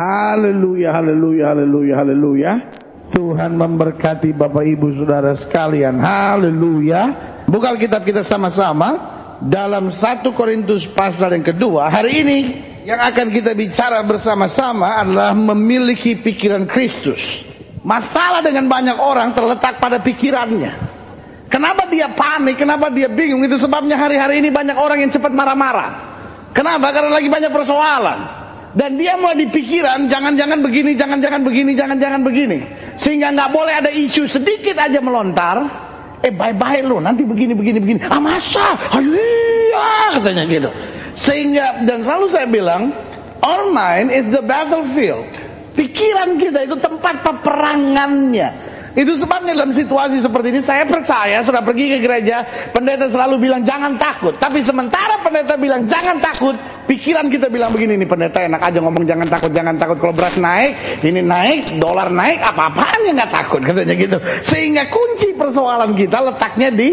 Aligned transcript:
Haleluya, 0.00 0.96
haleluya, 0.96 1.52
haleluya, 1.52 1.94
haleluya. 2.00 2.52
Tuhan 3.12 3.52
memberkati 3.52 4.32
Bapak 4.32 4.64
Ibu 4.64 4.96
Saudara 4.96 5.36
sekalian. 5.36 6.00
Haleluya. 6.00 7.12
Buka 7.44 7.76
kitab 7.76 8.08
kita 8.08 8.24
sama-sama 8.24 8.96
dalam 9.44 9.92
1 9.92 10.24
Korintus 10.32 10.88
pasal 10.88 11.36
yang 11.36 11.44
kedua. 11.44 11.92
Hari 11.92 12.12
ini 12.16 12.38
yang 12.88 12.96
akan 12.96 13.28
kita 13.28 13.52
bicara 13.52 14.00
bersama-sama 14.00 15.04
adalah 15.04 15.36
memiliki 15.36 16.16
pikiran 16.16 16.64
Kristus. 16.64 17.44
Masalah 17.84 18.40
dengan 18.40 18.72
banyak 18.72 18.96
orang 18.96 19.36
terletak 19.36 19.84
pada 19.84 20.00
pikirannya. 20.00 20.80
Kenapa 21.52 21.84
dia 21.92 22.08
panik? 22.08 22.56
Kenapa 22.56 22.88
dia 22.88 23.12
bingung? 23.12 23.44
Itu 23.44 23.60
sebabnya 23.60 24.00
hari-hari 24.00 24.40
ini 24.40 24.48
banyak 24.48 24.80
orang 24.80 25.04
yang 25.04 25.12
cepat 25.12 25.28
marah-marah. 25.28 25.92
Kenapa? 26.56 26.88
Karena 26.88 27.20
lagi 27.20 27.28
banyak 27.28 27.52
persoalan. 27.52 28.39
Dan 28.70 29.02
dia 29.02 29.18
mulai 29.18 29.42
di 29.42 29.48
pikiran, 29.50 30.06
jangan-jangan 30.06 30.62
begini, 30.62 30.94
jangan-jangan 30.94 31.42
begini, 31.42 31.74
jangan-jangan 31.74 32.20
begini. 32.22 32.58
Sehingga 32.94 33.34
nggak 33.34 33.50
boleh 33.50 33.74
ada 33.82 33.90
isu 33.90 34.30
sedikit 34.30 34.78
aja 34.78 35.02
melontar. 35.02 35.66
Eh 36.22 36.30
bye-bye 36.30 36.86
lo, 36.86 37.02
nanti 37.02 37.26
begini, 37.26 37.56
begini, 37.56 37.78
begini. 37.82 38.00
Ah 38.06 38.22
masa? 38.22 38.78
Ayo, 38.94 39.10
iya, 39.10 40.14
katanya 40.14 40.44
gitu. 40.46 40.70
Sehingga, 41.18 41.82
dan 41.82 42.06
selalu 42.06 42.26
saya 42.30 42.46
bilang, 42.46 42.94
our 43.42 43.74
mind 43.74 44.14
is 44.14 44.28
the 44.30 44.44
battlefield. 44.44 45.26
Pikiran 45.74 46.38
kita 46.38 46.70
itu 46.70 46.76
tempat 46.78 47.26
peperangannya. 47.26 48.69
Itu 48.90 49.14
sebabnya 49.14 49.54
dalam 49.54 49.70
situasi 49.70 50.18
seperti 50.18 50.50
ini 50.50 50.60
saya 50.66 50.82
percaya 50.82 51.46
sudah 51.46 51.62
pergi 51.62 51.94
ke 51.94 51.98
gereja, 52.02 52.42
pendeta 52.74 53.06
selalu 53.06 53.46
bilang 53.46 53.62
jangan 53.62 53.94
takut. 53.94 54.34
Tapi 54.34 54.58
sementara 54.66 55.22
pendeta 55.22 55.54
bilang 55.54 55.86
jangan 55.86 56.18
takut, 56.18 56.58
pikiran 56.90 57.30
kita 57.30 57.46
bilang 57.46 57.70
begini 57.70 57.94
nih 58.02 58.08
pendeta 58.10 58.42
enak 58.42 58.58
aja 58.58 58.82
ngomong 58.82 59.06
jangan 59.06 59.30
takut, 59.30 59.54
jangan 59.54 59.78
takut 59.78 59.94
kalau 60.02 60.10
beras 60.10 60.34
naik, 60.34 60.74
ini 61.06 61.22
naik, 61.22 61.78
dolar 61.78 62.10
naik, 62.10 62.42
apa-apaan 62.42 63.00
ya 63.06 63.12
nggak 63.14 63.30
takut 63.30 63.62
katanya 63.62 63.94
gitu. 63.94 64.18
Sehingga 64.42 64.82
kunci 64.90 65.38
persoalan 65.38 65.94
kita 65.94 66.18
letaknya 66.26 66.74
di 66.74 66.90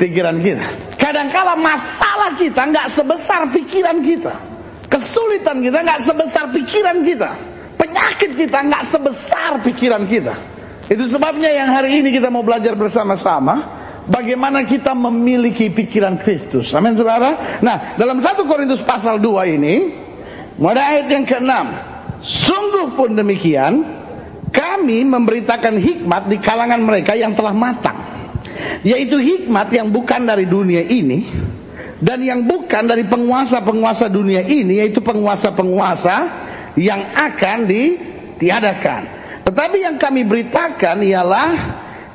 pikiran 0.00 0.40
kita. 0.40 0.64
Kadangkala 0.96 1.52
masalah 1.60 2.32
kita 2.40 2.64
nggak 2.64 2.88
sebesar 2.88 3.44
pikiran 3.52 4.00
kita. 4.00 4.32
Kesulitan 4.88 5.60
kita 5.60 5.84
nggak 5.84 6.00
sebesar 6.00 6.48
pikiran 6.48 7.04
kita. 7.04 7.30
Penyakit 7.76 8.30
kita 8.40 8.58
nggak 8.64 8.88
sebesar 8.88 9.60
pikiran 9.60 10.08
kita. 10.08 10.55
Itu 10.86 11.04
sebabnya 11.10 11.50
yang 11.50 11.74
hari 11.74 11.98
ini 11.98 12.14
kita 12.14 12.30
mau 12.30 12.46
belajar 12.46 12.78
bersama-sama 12.78 13.66
bagaimana 14.06 14.62
kita 14.62 14.94
memiliki 14.94 15.66
pikiran 15.74 16.22
Kristus. 16.22 16.70
Amin 16.78 16.94
Saudara. 16.94 17.58
Nah, 17.58 17.98
dalam 17.98 18.22
1 18.22 18.46
Korintus 18.46 18.82
pasal 18.86 19.18
2 19.18 19.56
ini 19.58 19.74
mulai 20.62 21.02
ayat 21.02 21.06
yang 21.10 21.26
ke-6. 21.26 21.52
Sungguh 22.22 22.86
pun 22.94 23.18
demikian, 23.18 23.82
kami 24.54 25.02
memberitakan 25.02 25.74
hikmat 25.78 26.30
di 26.30 26.38
kalangan 26.38 26.80
mereka 26.82 27.18
yang 27.18 27.34
telah 27.34 27.54
matang. 27.54 27.98
Yaitu 28.86 29.18
hikmat 29.18 29.68
yang 29.74 29.90
bukan 29.90 30.22
dari 30.24 30.46
dunia 30.46 30.80
ini 30.86 31.28
dan 32.00 32.22
yang 32.24 32.46
bukan 32.46 32.88
dari 32.88 33.04
penguasa-penguasa 33.04 34.08
dunia 34.08 34.40
ini 34.46 34.80
yaitu 34.80 35.02
penguasa-penguasa 35.04 36.16
yang 36.78 37.04
akan 37.12 37.68
ditiadakan. 37.68 39.02
Tetapi 39.46 39.78
yang 39.78 39.94
kami 39.94 40.26
beritakan 40.26 41.06
ialah 41.06 41.50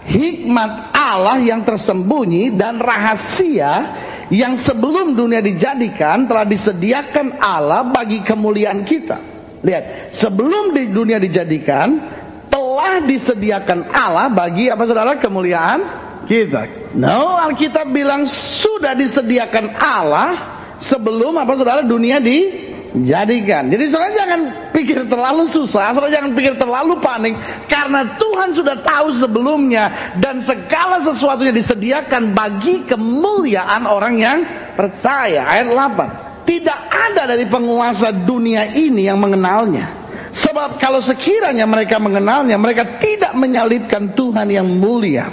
hikmat 0.04 0.92
Allah 0.92 1.40
yang 1.40 1.64
tersembunyi 1.64 2.60
dan 2.60 2.76
rahasia 2.76 3.88
yang 4.28 4.60
sebelum 4.60 5.16
dunia 5.16 5.40
dijadikan 5.40 6.28
telah 6.28 6.44
disediakan 6.44 7.40
Allah 7.40 7.88
bagi 7.88 8.20
kemuliaan 8.24 8.84
kita. 8.84 9.16
Lihat, 9.64 10.12
sebelum 10.12 10.76
di 10.76 10.92
dunia 10.92 11.24
dijadikan 11.24 12.04
telah 12.52 13.00
disediakan 13.00 13.96
Allah 13.96 14.28
bagi 14.28 14.68
apa 14.68 14.84
saudara 14.84 15.16
kemuliaan 15.16 15.80
kita. 16.28 16.92
No, 17.00 17.40
Alkitab 17.40 17.96
bilang 17.96 18.28
sudah 18.28 18.92
disediakan 18.92 19.80
Allah 19.80 20.30
sebelum 20.84 21.40
apa 21.40 21.56
saudara 21.56 21.82
dunia 21.86 22.20
di 22.20 22.71
jadikan. 23.00 23.72
Jadi 23.72 23.88
saudara 23.88 24.12
jangan 24.12 24.42
pikir 24.76 25.08
terlalu 25.08 25.48
susah, 25.48 25.96
saudara 25.96 26.12
jangan 26.12 26.32
pikir 26.36 26.54
terlalu 26.60 27.00
panik 27.00 27.36
karena 27.72 28.04
Tuhan 28.20 28.52
sudah 28.52 28.76
tahu 28.84 29.08
sebelumnya 29.16 30.14
dan 30.20 30.44
segala 30.44 31.00
sesuatunya 31.00 31.56
disediakan 31.56 32.36
bagi 32.36 32.84
kemuliaan 32.84 33.88
orang 33.88 34.16
yang 34.20 34.38
percaya. 34.76 35.48
Ayat 35.48 35.72
8. 35.72 36.44
Tidak 36.44 36.80
ada 36.90 37.30
dari 37.30 37.46
penguasa 37.48 38.12
dunia 38.12 38.74
ini 38.74 39.06
yang 39.06 39.22
mengenalnya. 39.22 40.01
Sebab 40.32 40.80
kalau 40.80 41.04
sekiranya 41.04 41.68
mereka 41.68 42.00
mengenalnya, 42.00 42.56
mereka 42.56 42.88
tidak 43.04 43.36
menyalibkan 43.36 44.16
Tuhan 44.16 44.48
yang 44.48 44.64
mulia. 44.64 45.28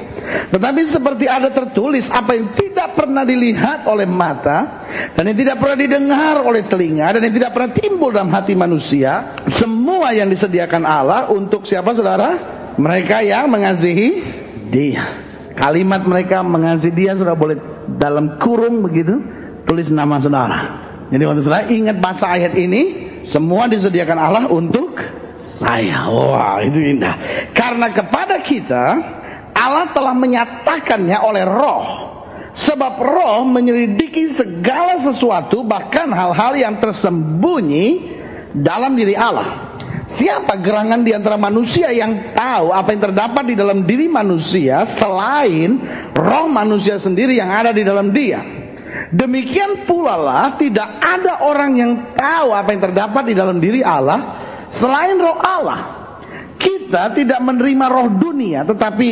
Tetapi 0.50 0.81
seperti 0.82 1.31
ada 1.31 1.54
tertulis, 1.54 2.10
apa 2.10 2.34
yang 2.34 2.50
tidak 2.50 2.98
pernah 2.98 3.22
dilihat 3.22 3.87
oleh 3.87 4.10
mata, 4.10 4.87
dan 5.14 5.22
yang 5.31 5.38
tidak 5.38 5.56
pernah 5.62 5.78
didengar 5.78 6.34
oleh 6.42 6.66
telinga, 6.66 7.14
dan 7.14 7.22
yang 7.22 7.34
tidak 7.38 7.50
pernah 7.54 7.70
timbul 7.78 8.10
dalam 8.10 8.31
hati 8.34 8.58
manusia, 8.58 9.38
semua 9.47 10.10
yang 10.10 10.26
disediakan 10.26 10.82
Allah 10.82 11.31
untuk 11.31 11.62
siapa 11.62 11.94
saudara? 11.94 12.34
Mereka 12.75 13.22
yang 13.22 13.47
mengasihi 13.50 14.22
dia. 14.70 15.14
Kalimat 15.54 16.06
mereka 16.06 16.42
mengasihi 16.42 16.94
dia 16.94 17.14
sudah 17.14 17.38
boleh 17.38 17.58
dalam 17.98 18.34
kurung 18.42 18.82
begitu, 18.82 19.22
tulis 19.62 19.87
nama 19.94 20.19
saudara. 20.19 20.60
Jadi 21.08 21.22
waktu 21.22 21.42
saudara 21.47 21.66
ingat 21.70 21.97
baca 22.03 22.26
ayat 22.34 22.54
ini, 22.58 22.82
semua 23.28 23.68
disediakan 23.68 24.18
Allah 24.18 24.44
untuk 24.48 24.96
saya. 25.38 26.08
Wah, 26.08 26.64
itu 26.64 26.96
indah. 26.96 27.14
Karena 27.52 27.92
kepada 27.92 28.40
kita 28.40 28.84
Allah 29.52 29.86
telah 29.92 30.16
menyatakannya 30.16 31.18
oleh 31.20 31.44
roh. 31.44 31.86
Sebab 32.58 32.98
roh 32.98 33.46
menyelidiki 33.46 34.34
segala 34.34 34.98
sesuatu 34.98 35.62
bahkan 35.62 36.10
hal-hal 36.10 36.58
yang 36.58 36.82
tersembunyi 36.82 38.18
dalam 38.50 38.98
diri 38.98 39.14
Allah. 39.14 39.78
Siapa 40.08 40.58
gerangan 40.58 41.04
di 41.04 41.12
antara 41.12 41.36
manusia 41.36 41.92
yang 41.92 42.32
tahu 42.32 42.72
apa 42.72 42.96
yang 42.96 43.12
terdapat 43.12 43.44
di 43.44 43.54
dalam 43.54 43.84
diri 43.84 44.08
manusia 44.08 44.88
selain 44.88 45.76
roh 46.16 46.48
manusia 46.48 46.96
sendiri 46.96 47.36
yang 47.36 47.52
ada 47.52 47.76
di 47.76 47.84
dalam 47.84 48.10
dia? 48.10 48.67
Demikian 49.12 49.88
pula 49.88 50.16
lah 50.16 50.44
tidak 50.56 51.00
ada 51.00 51.44
orang 51.44 51.72
yang 51.76 51.93
tahu 52.16 52.53
apa 52.53 52.69
yang 52.72 52.82
terdapat 52.91 53.22
di 53.28 53.34
dalam 53.37 53.56
diri 53.60 53.81
Allah 53.84 54.21
selain 54.72 55.16
roh 55.16 55.37
Allah. 55.37 55.81
Kita 56.59 57.15
tidak 57.15 57.38
menerima 57.38 57.87
roh 57.87 58.09
dunia 58.12 58.66
tetapi 58.66 59.09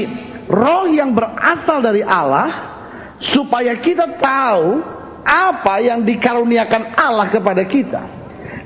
roh 0.48 0.84
yang 0.90 1.14
berasal 1.14 1.80
dari 1.80 2.02
Allah 2.02 2.76
supaya 3.22 3.76
kita 3.80 4.18
tahu 4.20 4.82
apa 5.26 5.82
yang 5.82 6.04
dikaruniakan 6.06 6.96
Allah 6.96 7.26
kepada 7.32 7.62
kita. 7.66 8.02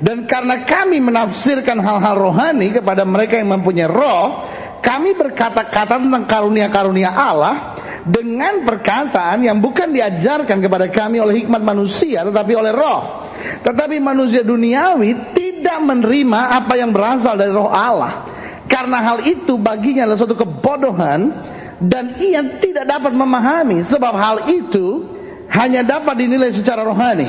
Dan 0.01 0.25
karena 0.25 0.65
kami 0.65 0.97
menafsirkan 0.97 1.77
hal-hal 1.77 2.17
rohani 2.17 2.73
kepada 2.73 3.05
mereka 3.05 3.37
yang 3.37 3.53
mempunyai 3.53 3.85
roh, 3.85 4.49
kami 4.81 5.13
berkata-kata 5.13 6.01
tentang 6.01 6.25
karunia-karunia 6.25 7.13
Allah 7.13 7.80
dengan 8.07 8.65
perkataan 8.65 9.45
yang 9.45 9.61
bukan 9.61 9.93
diajarkan 9.93 10.59
kepada 10.61 10.89
kami 10.89 11.21
oleh 11.21 11.45
hikmat 11.45 11.61
manusia 11.61 12.25
tetapi 12.25 12.53
oleh 12.57 12.73
roh. 12.73 13.29
Tetapi 13.41 13.97
manusia 14.01 14.45
duniawi 14.45 15.37
tidak 15.37 15.79
menerima 15.81 16.41
apa 16.61 16.75
yang 16.77 16.93
berasal 16.93 17.37
dari 17.37 17.53
roh 17.53 17.69
Allah. 17.69 18.25
Karena 18.71 19.03
hal 19.03 19.27
itu 19.27 19.59
baginya 19.59 20.07
adalah 20.07 20.19
suatu 20.21 20.37
kebodohan 20.39 21.35
dan 21.83 22.21
ia 22.21 22.61
tidak 22.61 22.87
dapat 22.87 23.13
memahami 23.17 23.83
sebab 23.83 24.15
hal 24.15 24.37
itu 24.47 25.05
hanya 25.51 25.83
dapat 25.83 26.15
dinilai 26.21 26.55
secara 26.55 26.87
rohani. 26.87 27.29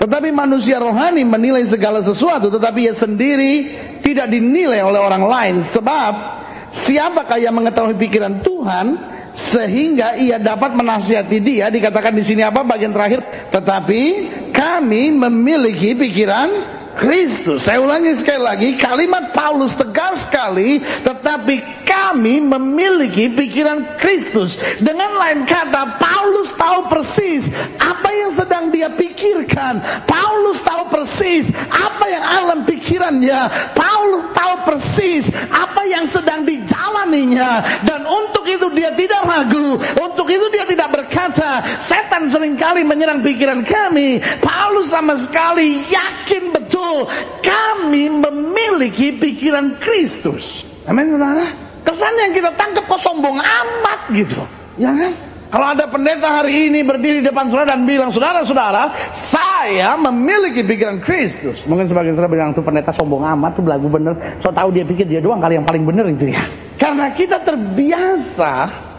Tetapi 0.00 0.32
manusia 0.32 0.80
rohani 0.80 1.20
menilai 1.28 1.68
segala 1.68 2.00
sesuatu 2.00 2.48
tetapi 2.48 2.88
ia 2.88 2.94
sendiri 2.96 3.52
tidak 4.00 4.32
dinilai 4.32 4.80
oleh 4.80 4.96
orang 4.96 5.24
lain 5.28 5.54
sebab 5.60 6.40
siapakah 6.72 7.36
yang 7.36 7.52
mengetahui 7.52 8.00
pikiran 8.00 8.40
Tuhan 8.40 8.96
sehingga 9.34 10.18
ia 10.18 10.36
dapat 10.38 10.74
menasihati 10.74 11.38
dia. 11.38 11.70
Dikatakan 11.70 12.14
di 12.14 12.24
sini 12.26 12.42
apa? 12.42 12.66
Bagian 12.66 12.90
terakhir. 12.90 13.22
Tetapi 13.54 14.02
kami 14.50 15.14
memiliki 15.14 15.94
pikiran 15.94 16.79
Kristus. 17.00 17.64
Saya 17.64 17.80
ulangi 17.80 18.12
sekali 18.12 18.44
lagi, 18.44 18.68
kalimat 18.76 19.32
Paulus 19.32 19.72
tegas 19.72 20.28
sekali, 20.28 20.84
tetapi 21.00 21.88
kami 21.88 22.44
memiliki 22.44 23.32
pikiran 23.32 23.96
Kristus. 23.96 24.60
Dengan 24.84 25.16
lain 25.16 25.48
kata, 25.48 25.96
Paulus 25.96 26.52
tahu 26.60 26.92
persis 26.92 27.48
apa 27.80 28.08
yang 28.12 28.36
sedang 28.36 28.68
dia 28.68 28.92
pikirkan. 28.92 29.80
Paulus 30.04 30.60
tahu 30.60 30.92
persis 30.92 31.48
apa 31.72 32.04
yang 32.04 32.24
alam 32.24 32.60
pikirannya. 32.68 33.72
Paulus 33.72 34.24
tahu 34.36 34.54
persis 34.68 35.24
apa 35.48 35.88
yang 35.88 36.04
sedang 36.04 36.44
dijalaninya. 36.44 37.80
Dan 37.80 38.04
untuk 38.04 38.44
itu 38.44 38.68
dia 38.76 38.92
tidak 38.92 39.24
ragu. 39.24 39.80
Untuk 39.96 40.28
itu 40.28 40.46
dia 40.52 40.68
tidak 40.68 40.92
berkata, 40.92 41.64
setan 41.80 42.28
sering 42.28 42.60
kali 42.60 42.84
menyerang 42.84 43.24
pikiran 43.24 43.64
kami. 43.64 44.20
Paulus 44.44 44.92
sama 44.92 45.16
sekali 45.16 45.80
yakin 45.88 46.59
betul 46.80 47.04
kami 47.44 48.08
memiliki 48.08 49.12
pikiran 49.20 49.76
Kristus. 49.84 50.64
Amin 50.88 51.12
saudara. 51.12 51.44
Kesan 51.84 52.14
yang 52.16 52.32
kita 52.32 52.50
tangkap 52.56 52.84
kok 52.88 53.00
sombong 53.04 53.36
amat 53.36 54.00
gitu. 54.16 54.40
Ya 54.80 54.88
kan? 54.96 55.12
Kalau 55.50 55.66
ada 55.74 55.90
pendeta 55.90 56.30
hari 56.30 56.70
ini 56.70 56.86
berdiri 56.86 57.18
di 57.20 57.26
depan 57.26 57.50
saudara 57.50 57.74
dan 57.74 57.82
bilang, 57.82 58.14
saudara-saudara, 58.14 59.10
saya 59.18 59.98
memiliki 59.98 60.62
pikiran 60.62 61.02
Kristus. 61.02 61.66
Mungkin 61.66 61.90
sebagian 61.90 62.14
saudara 62.14 62.30
bilang, 62.30 62.54
tuh 62.54 62.62
pendeta 62.62 62.94
sombong 62.94 63.26
amat, 63.34 63.58
tuh 63.58 63.66
belagu 63.66 63.90
bener. 63.90 64.14
So 64.46 64.54
tahu 64.54 64.70
dia 64.70 64.86
pikir 64.86 65.10
dia 65.10 65.18
doang 65.18 65.42
kali 65.42 65.58
yang 65.58 65.66
paling 65.66 65.82
bener 65.82 66.06
itu 66.06 66.30
ya. 66.30 66.46
Karena 66.78 67.10
kita 67.10 67.42
terbiasa, 67.42 68.52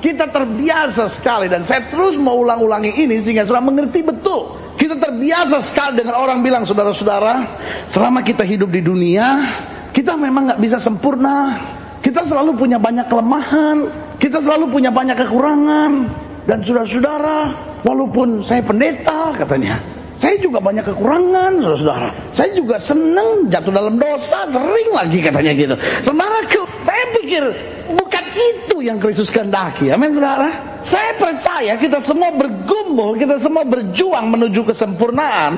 kita 0.03 0.27
terbiasa 0.27 1.07
sekali. 1.07 1.47
Dan 1.47 1.63
saya 1.63 1.87
terus 1.87 2.19
mau 2.19 2.35
ulang-ulangi 2.43 2.99
ini 2.99 3.23
sehingga 3.23 3.47
saudara 3.47 3.63
mengerti 3.63 4.03
betul. 4.03 4.59
Kita 4.75 4.99
terbiasa 4.99 5.63
sekali 5.63 6.03
dengan 6.03 6.19
orang 6.19 6.43
bilang, 6.43 6.67
saudara-saudara, 6.67 7.47
selama 7.87 8.27
kita 8.27 8.43
hidup 8.43 8.75
di 8.75 8.83
dunia, 8.83 9.39
kita 9.95 10.19
memang 10.19 10.51
nggak 10.51 10.59
bisa 10.59 10.83
sempurna. 10.83 11.63
Kita 12.03 12.27
selalu 12.27 12.59
punya 12.59 12.75
banyak 12.75 13.07
kelemahan, 13.07 13.77
kita 14.19 14.43
selalu 14.43 14.67
punya 14.67 14.91
banyak 14.91 15.15
kekurangan. 15.15 15.91
Dan 16.49 16.65
saudara-saudara, 16.65 17.53
walaupun 17.85 18.41
saya 18.41 18.65
pendeta 18.65 19.29
katanya, 19.37 19.77
saya 20.21 20.37
juga 20.37 20.61
banyak 20.61 20.85
kekurangan, 20.85 21.61
saudara-saudara. 21.61 22.09
Saya 22.37 22.49
juga 22.53 22.77
senang 22.77 23.49
jatuh 23.49 23.73
dalam 23.73 23.97
dosa, 23.97 24.45
sering 24.49 24.89
lagi 24.93 25.17
katanya 25.21 25.51
gitu. 25.57 25.75
Saudaraku, 26.05 26.61
saya 26.85 27.03
pikir 27.17 27.43
bukan 27.93 28.25
itu 28.33 28.75
yang 28.85 29.01
Kristus 29.01 29.33
kehendaki. 29.33 29.89
Amin, 29.89 30.13
saudara. 30.13 30.49
Saya 30.81 31.13
percaya 31.17 31.73
kita 31.77 31.97
semua 32.01 32.29
bergumul, 32.33 33.17
kita 33.17 33.37
semua 33.41 33.65
berjuang 33.65 34.29
menuju 34.33 34.61
kesempurnaan. 34.65 35.57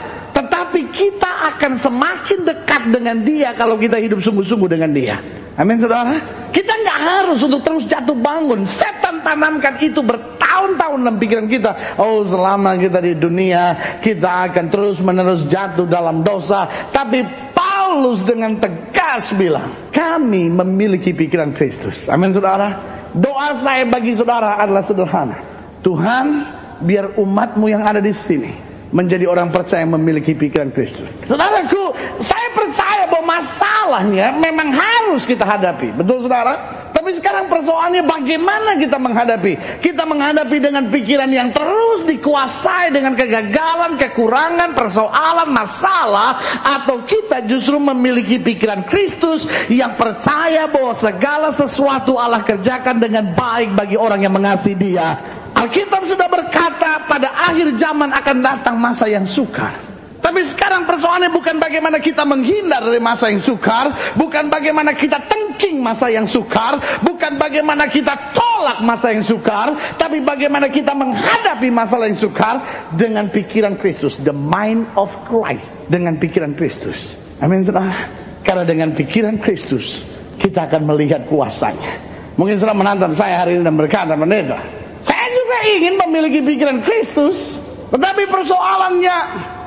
Tetapi 0.73 0.89
kita 0.89 1.53
akan 1.53 1.77
semakin 1.77 2.49
dekat 2.49 2.89
dengan 2.89 3.21
dia 3.21 3.53
kalau 3.53 3.77
kita 3.77 4.01
hidup 4.01 4.25
sungguh-sungguh 4.25 4.65
dengan 4.65 4.89
dia. 4.89 5.21
Amin 5.53 5.77
saudara. 5.77 6.17
Kita 6.49 6.73
nggak 6.81 6.97
harus 6.97 7.45
untuk 7.45 7.61
terus 7.61 7.85
jatuh 7.85 8.17
bangun. 8.17 8.65
Setan 8.65 9.21
tanamkan 9.21 9.77
itu 9.77 10.01
bertahun-tahun 10.01 10.97
dalam 10.97 11.21
pikiran 11.21 11.45
kita. 11.45 12.01
Oh 12.01 12.25
selama 12.25 12.73
kita 12.81 13.05
di 13.05 13.13
dunia 13.13 13.77
kita 14.01 14.49
akan 14.49 14.65
terus 14.73 14.97
menerus 14.97 15.45
jatuh 15.45 15.85
dalam 15.85 16.25
dosa. 16.25 16.65
Tapi 16.89 17.21
Paulus 17.53 18.25
dengan 18.25 18.57
tegas 18.57 19.29
bilang, 19.37 19.69
kami 19.93 20.49
memiliki 20.49 21.13
pikiran 21.13 21.53
Kristus. 21.53 22.09
Amin 22.09 22.33
saudara. 22.33 22.81
Doa 23.13 23.61
saya 23.61 23.85
bagi 23.85 24.17
saudara 24.17 24.57
adalah 24.57 24.81
sederhana. 24.81 25.37
Tuhan, 25.85 26.49
biar 26.81 27.13
umatmu 27.21 27.69
yang 27.69 27.85
ada 27.85 28.01
di 28.01 28.09
sini 28.09 28.72
menjadi 28.93 29.25
orang 29.25 29.49
percaya 29.49 29.81
yang 29.83 29.97
memiliki 29.97 30.37
pikiran 30.37 30.69
Kristus. 30.69 31.09
Saudaraku, 31.25 31.97
saya 32.21 32.49
percaya 32.53 33.09
bahwa 33.09 33.41
masalahnya 33.41 34.37
memang 34.37 34.69
harus 34.69 35.25
kita 35.25 35.43
hadapi. 35.43 35.91
Betul 35.97 36.29
saudara? 36.29 36.85
Tapi 36.93 37.19
sekarang 37.19 37.51
persoalannya 37.51 38.05
bagaimana 38.07 38.79
kita 38.79 38.95
menghadapi? 38.95 39.83
Kita 39.83 40.07
menghadapi 40.07 40.57
dengan 40.61 40.87
pikiran 40.87 41.27
yang 41.35 41.51
terus 41.51 42.07
dikuasai 42.07 42.95
dengan 42.95 43.17
kegagalan, 43.17 43.99
kekurangan, 43.99 44.71
persoalan, 44.71 45.51
masalah. 45.51 46.39
Atau 46.63 47.03
kita 47.03 47.43
justru 47.49 47.75
memiliki 47.75 48.39
pikiran 48.39 48.87
Kristus 48.87 49.43
yang 49.67 49.99
percaya 49.99 50.69
bahwa 50.71 50.95
segala 50.95 51.51
sesuatu 51.51 52.15
Allah 52.15 52.45
kerjakan 52.45 53.01
dengan 53.01 53.35
baik 53.35 53.75
bagi 53.75 53.99
orang 53.99 54.23
yang 54.23 54.31
mengasihi 54.31 54.77
dia. 54.77 55.19
Alkitab 55.63 56.03
sudah 56.11 56.27
berkata 56.27 57.07
pada 57.07 57.31
akhir 57.39 57.79
zaman 57.79 58.11
akan 58.11 58.37
datang 58.43 58.75
masa 58.75 59.07
yang 59.07 59.23
sukar. 59.23 59.79
Tapi 60.23 60.39
sekarang 60.47 60.87
persoalannya 60.87 61.35
bukan 61.35 61.59
bagaimana 61.59 61.99
kita 61.99 62.23
menghindar 62.23 62.79
dari 62.83 62.99
masa 62.99 63.27
yang 63.27 63.43
sukar, 63.43 64.15
bukan 64.15 64.47
bagaimana 64.47 64.95
kita 64.95 65.19
tengking 65.27 65.83
masa 65.83 66.07
yang 66.11 66.23
sukar, 66.23 66.79
bukan 67.03 67.35
bagaimana 67.35 67.91
kita 67.91 68.31
tolak 68.31 68.79
masa 68.83 69.11
yang 69.11 69.23
sukar, 69.23 69.75
tapi 69.99 70.23
bagaimana 70.23 70.71
kita 70.71 70.95
menghadapi 70.95 71.67
masalah 71.71 72.07
yang 72.07 72.15
sukar 72.15 72.59
dengan 72.95 73.27
pikiran 73.31 73.75
Kristus, 73.75 74.15
the 74.23 74.31
mind 74.31 74.87
of 74.95 75.11
Christ, 75.27 75.67
dengan 75.91 76.15
pikiran 76.15 76.55
Kristus. 76.55 77.19
Amin, 77.43 77.67
saudara. 77.67 78.07
Karena 78.47 78.63
dengan 78.63 78.95
pikiran 78.95 79.43
Kristus 79.43 80.07
kita 80.39 80.71
akan 80.71 80.87
melihat 80.87 81.27
kuasanya. 81.27 81.99
Mungkin 82.39 82.63
saudara 82.63 82.79
menantang 82.79 83.11
saya 83.15 83.43
hari 83.43 83.59
ini 83.59 83.67
dan 83.67 83.75
berkata, 83.75 84.15
pendeta, 84.15 84.82
saya 85.03 85.27
juga 85.29 85.57
ingin 85.67 85.93
memiliki 86.07 86.39
pikiran 86.41 86.79
Kristus. 86.81 87.59
Tetapi 87.93 88.25
persoalannya 88.25 89.17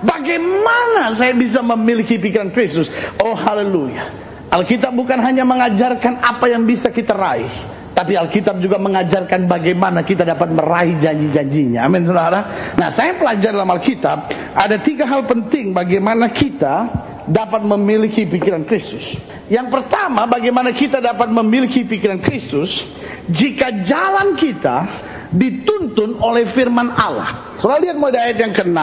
bagaimana 0.03 1.15
saya 1.15 1.31
bisa 1.31 1.63
memiliki 1.63 2.19
pikiran 2.19 2.51
Kristus? 2.51 2.91
Oh 3.23 3.39
haleluya. 3.39 4.11
Alkitab 4.51 4.91
bukan 4.99 5.23
hanya 5.23 5.47
mengajarkan 5.47 6.19
apa 6.19 6.51
yang 6.51 6.67
bisa 6.67 6.91
kita 6.91 7.15
raih. 7.15 7.51
Tapi 7.97 8.13
Alkitab 8.13 8.61
juga 8.61 8.77
mengajarkan 8.77 9.49
bagaimana 9.49 10.05
kita 10.05 10.27
dapat 10.27 10.53
meraih 10.53 11.01
janji-janjinya. 11.01 11.87
Amin 11.87 12.05
saudara. 12.05 12.73
Nah 12.77 12.93
saya 12.93 13.17
pelajar 13.17 13.57
dalam 13.57 13.73
Alkitab. 13.73 14.29
Ada 14.53 14.77
tiga 14.85 15.09
hal 15.09 15.25
penting 15.25 15.73
bagaimana 15.73 16.29
kita 16.29 16.93
dapat 17.31 17.63
memiliki 17.65 18.29
pikiran 18.29 18.69
Kristus. 18.69 19.17
Yang 19.49 19.71
pertama 19.81 20.27
bagaimana 20.29 20.77
kita 20.77 21.01
dapat 21.01 21.31
memiliki 21.33 21.87
pikiran 21.87 22.21
Kristus. 22.21 22.85
Jika 23.33 23.83
jalan 23.87 24.35
kita 24.39 24.77
dituntun 25.35 26.19
oleh 26.23 26.51
firman 26.55 26.95
Allah. 26.95 27.57
Saudara 27.59 27.83
lihat 27.83 27.97
mulai 27.99 28.31
ayat 28.31 28.39
yang 28.43 28.53
ke-6 28.55 28.81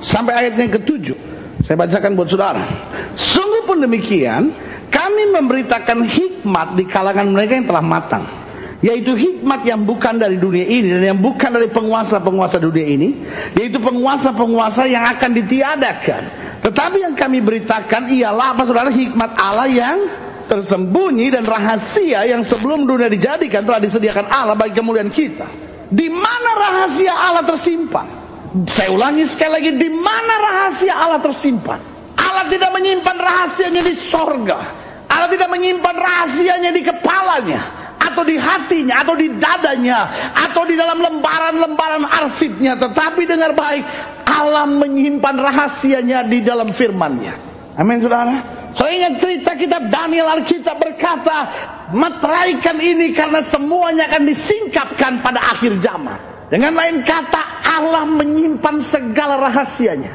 sampai 0.00 0.32
ayat 0.46 0.54
yang 0.56 0.70
ke-7. 0.72 1.34
Saya 1.64 1.76
bacakan 1.80 2.12
buat 2.12 2.28
saudara. 2.28 2.64
Sungguh 3.16 3.64
pun 3.64 3.80
demikian, 3.80 4.52
kami 4.92 5.32
memberitakan 5.32 6.04
hikmat 6.04 6.76
di 6.76 6.84
kalangan 6.84 7.32
mereka 7.32 7.56
yang 7.56 7.68
telah 7.68 7.84
matang. 7.84 8.24
Yaitu 8.84 9.16
hikmat 9.16 9.64
yang 9.64 9.80
bukan 9.88 10.20
dari 10.20 10.36
dunia 10.36 10.60
ini 10.60 10.92
dan 10.92 11.16
yang 11.16 11.20
bukan 11.24 11.56
dari 11.56 11.72
penguasa-penguasa 11.72 12.60
dunia 12.60 12.84
ini. 12.84 13.08
Yaitu 13.56 13.80
penguasa-penguasa 13.80 14.84
yang 14.84 15.08
akan 15.08 15.30
ditiadakan. 15.40 16.22
Tetapi 16.60 17.00
yang 17.00 17.16
kami 17.16 17.40
beritakan 17.40 18.12
ialah 18.12 18.52
apa 18.52 18.68
saudara 18.68 18.92
hikmat 18.92 19.32
Allah 19.40 19.68
yang 19.72 19.96
tersembunyi 20.52 21.32
dan 21.32 21.48
rahasia 21.48 22.28
yang 22.28 22.44
sebelum 22.44 22.84
dunia 22.84 23.08
dijadikan 23.08 23.64
telah 23.64 23.80
disediakan 23.80 24.28
Allah 24.28 24.52
bagi 24.52 24.76
kemuliaan 24.76 25.08
kita. 25.08 25.63
Di 25.94 26.10
mana 26.10 26.50
rahasia 26.58 27.14
Allah 27.14 27.46
tersimpan? 27.46 28.06
Saya 28.66 28.90
ulangi 28.90 29.22
sekali 29.30 29.62
lagi, 29.62 29.70
di 29.78 29.90
mana 29.90 30.34
rahasia 30.42 30.94
Allah 30.94 31.22
tersimpan? 31.22 31.78
Allah 32.18 32.50
tidak 32.50 32.74
menyimpan 32.74 33.16
rahasianya 33.18 33.82
di 33.82 33.94
sorga. 33.94 34.58
Allah 35.06 35.30
tidak 35.30 35.50
menyimpan 35.54 35.94
rahasianya 35.94 36.70
di 36.74 36.82
kepalanya. 36.82 37.62
Atau 38.02 38.26
di 38.26 38.36
hatinya, 38.38 39.00
atau 39.06 39.14
di 39.16 39.26
dadanya, 39.38 40.06
atau 40.34 40.62
di 40.66 40.74
dalam 40.74 40.98
lembaran-lembaran 40.98 42.04
arsipnya. 42.06 42.74
Tetapi 42.78 43.26
dengar 43.26 43.54
baik, 43.54 43.82
Allah 44.26 44.66
menyimpan 44.66 45.34
rahasianya 45.38 46.26
di 46.26 46.42
dalam 46.42 46.74
firmannya. 46.74 47.53
Amin 47.74 47.98
saudara. 47.98 48.38
Saya 48.74 48.90
ingat 49.02 49.14
cerita 49.22 49.50
kitab 49.58 49.90
Daniel 49.90 50.30
Alkitab 50.30 50.78
berkata, 50.78 51.50
meteraikan 51.90 52.78
ini 52.78 53.14
karena 53.14 53.42
semuanya 53.42 54.10
akan 54.10 54.22
disingkapkan 54.30 55.18
pada 55.22 55.42
akhir 55.42 55.78
zaman. 55.82 56.18
Dengan 56.50 56.74
lain 56.78 57.02
kata, 57.02 57.66
Allah 57.66 58.06
menyimpan 58.06 58.78
segala 58.86 59.42
rahasianya 59.50 60.12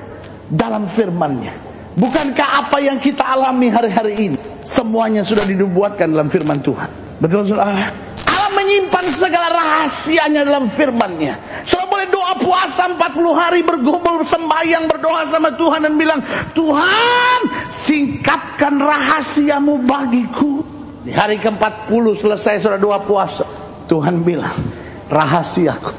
dalam 0.47 0.87
firman-Nya. 0.95 1.51
Bukankah 1.99 2.47
apa 2.63 2.79
yang 2.79 2.95
kita 3.03 3.27
alami 3.27 3.67
hari-hari 3.67 4.15
ini 4.15 4.39
semuanya 4.63 5.19
sudah 5.19 5.43
dinubuatkan 5.43 6.07
dalam 6.07 6.31
firman 6.31 6.63
Tuhan? 6.63 6.87
Betul 7.19 7.43
saudara? 7.43 7.91
Allah 8.23 8.51
menyimpan 8.55 9.05
segala 9.19 9.51
rahasianya 9.51 10.47
dalam 10.47 10.71
firman-Nya. 10.71 11.67
Saudara 11.67 11.91
boleh 11.91 12.07
doa 12.15 12.33
puasa 12.39 12.87
40 12.87 13.35
hari 13.35 13.59
bergumul 13.67 14.23
sembahyang 14.23 14.87
berdoa 14.87 15.27
sama 15.27 15.51
Tuhan 15.59 15.83
dan 15.83 15.99
bilang, 15.99 16.23
"Tuhan, 16.55 17.38
singkapkan 17.79 18.75
rahasiamu 18.75 19.79
bagiku." 19.87 20.61
Di 20.99 21.15
hari 21.15 21.39
ke-40 21.39 22.03
selesai 22.19 22.59
saudara 22.59 22.77
doa 22.79 22.99
puasa, 22.99 23.47
Tuhan 23.87 24.19
bilang, 24.21 24.59
"Rahasiaku 25.07 25.91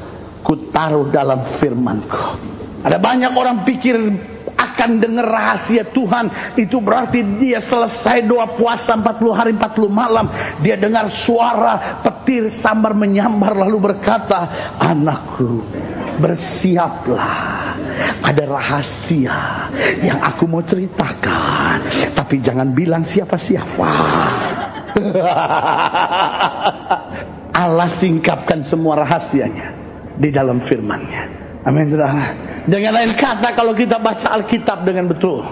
ku 0.45 0.53
taruh 0.69 1.09
dalam 1.09 1.41
firmanku." 1.41 2.37
Ada 2.81 2.97
banyak 2.97 3.33
orang 3.33 3.61
pikir 3.65 3.97
akan 4.81 4.97
dengar 4.97 5.29
rahasia 5.29 5.85
Tuhan 5.85 6.57
itu 6.57 6.81
berarti 6.81 7.21
dia 7.37 7.61
selesai 7.61 8.25
doa 8.25 8.49
puasa 8.49 8.97
40 8.97 9.29
hari 9.29 9.53
40 9.53 9.85
malam 9.93 10.25
dia 10.57 10.73
dengar 10.73 11.13
suara 11.13 12.01
petir 12.01 12.49
sambar 12.49 12.97
menyambar 12.97 13.61
lalu 13.61 13.93
berkata 13.93 14.73
anakku 14.81 15.61
bersiaplah 16.17 17.60
ada 18.21 18.43
rahasia 18.45 19.69
yang 20.01 20.19
aku 20.21 20.45
mau 20.49 20.63
ceritakan 20.65 21.85
tapi 22.17 22.41
jangan 22.41 22.73
bilang 22.73 23.05
siapa-siapa 23.05 23.91
Allah 27.61 27.89
singkapkan 27.93 28.65
semua 28.65 29.01
rahasianya 29.05 29.73
di 30.17 30.29
dalam 30.29 30.61
firman-Nya 30.67 31.41
Amin 31.61 31.93
saudara. 31.93 32.33
Dengan 32.65 32.91
lain 32.97 33.13
kata 33.13 33.53
kalau 33.53 33.77
kita 33.77 34.01
baca 34.01 34.33
Alkitab 34.33 34.81
dengan 34.81 35.05
betul. 35.13 35.45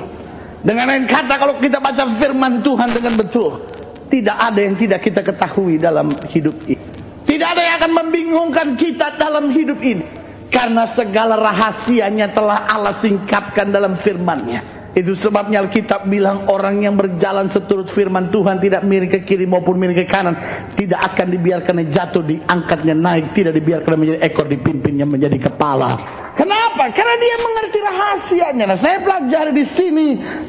Dengan 0.65 0.89
lain 0.89 1.05
kata 1.05 1.37
kalau 1.37 1.55
kita 1.61 1.77
baca 1.77 2.03
firman 2.17 2.65
Tuhan 2.65 2.89
dengan 2.91 3.13
betul, 3.15 3.61
tidak 4.09 4.37
ada 4.41 4.59
yang 4.59 4.75
tidak 4.75 4.99
kita 5.05 5.21
ketahui 5.21 5.77
dalam 5.77 6.09
hidup 6.33 6.57
ini. 6.65 6.81
Tidak 7.29 7.45
ada 7.45 7.61
yang 7.61 7.75
akan 7.77 7.91
membingungkan 7.93 8.67
kita 8.73 9.21
dalam 9.21 9.53
hidup 9.53 9.77
ini. 9.85 10.01
Karena 10.49 10.89
segala 10.89 11.37
rahasianya 11.37 12.33
telah 12.33 12.65
Allah 12.65 12.97
singkapkan 12.97 13.69
dalam 13.69 13.97
firman-Nya. 14.01 14.79
Itu 14.97 15.13
sebabnya 15.13 15.61
Alkitab 15.61 16.09
bilang 16.09 16.49
orang 16.49 16.81
yang 16.81 16.97
berjalan 16.97 17.45
seturut 17.45 17.93
firman 17.93 18.33
Tuhan 18.33 18.57
tidak 18.57 18.81
miring 18.81 19.13
ke 19.13 19.21
kiri 19.21 19.45
maupun 19.45 19.77
miring 19.77 20.01
ke 20.01 20.07
kanan. 20.09 20.33
Tidak 20.73 20.97
akan 20.97 21.27
dibiarkan 21.29 21.85
jatuh, 21.93 22.25
diangkatnya 22.25 22.97
naik. 22.97 23.37
Tidak 23.37 23.53
dibiarkan 23.53 23.93
menjadi 23.93 24.19
ekor, 24.25 24.49
dipimpinnya 24.49 25.05
menjadi 25.05 25.37
kepala. 25.37 26.01
Kenapa? 26.33 26.89
Karena 26.89 27.15
dia 27.21 27.35
mengerti 27.37 27.79
rahasianya. 27.85 28.65
Nah, 28.65 28.79
saya 28.79 28.97
pelajari 29.05 29.51
di 29.53 29.65
sini 29.69 30.07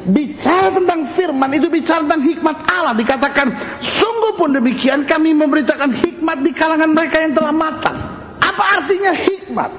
bicara 0.09 0.73
tentang 0.73 1.13
firman 1.13 1.51
itu 1.53 1.69
bicara 1.69 2.01
tentang 2.01 2.25
hikmat 2.25 2.57
Allah. 2.65 2.93
Dikatakan 2.97 3.47
sungguh 3.77 4.41
pun 4.41 4.57
demikian 4.57 5.05
kami 5.05 5.37
memberitakan 5.37 6.01
hikmat 6.01 6.41
di 6.41 6.51
kalangan 6.57 6.89
mereka 6.89 7.21
yang 7.21 7.37
telah 7.37 7.53
matang. 7.53 8.20
Apa 8.61 8.77
artinya 8.77 9.09
hikmat? 9.09 9.73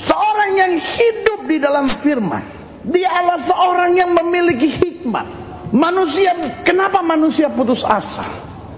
Seorang 0.00 0.56
yang 0.56 0.72
hidup 0.80 1.44
di 1.44 1.60
dalam 1.60 1.84
firman 2.00 2.40
dia 2.88 3.12
adalah 3.12 3.44
seorang 3.44 3.92
yang 3.92 4.16
memiliki 4.16 4.72
hikmat. 4.80 5.28
Manusia, 5.68 6.32
kenapa 6.64 7.04
manusia 7.04 7.52
putus 7.52 7.84
asa? 7.84 8.24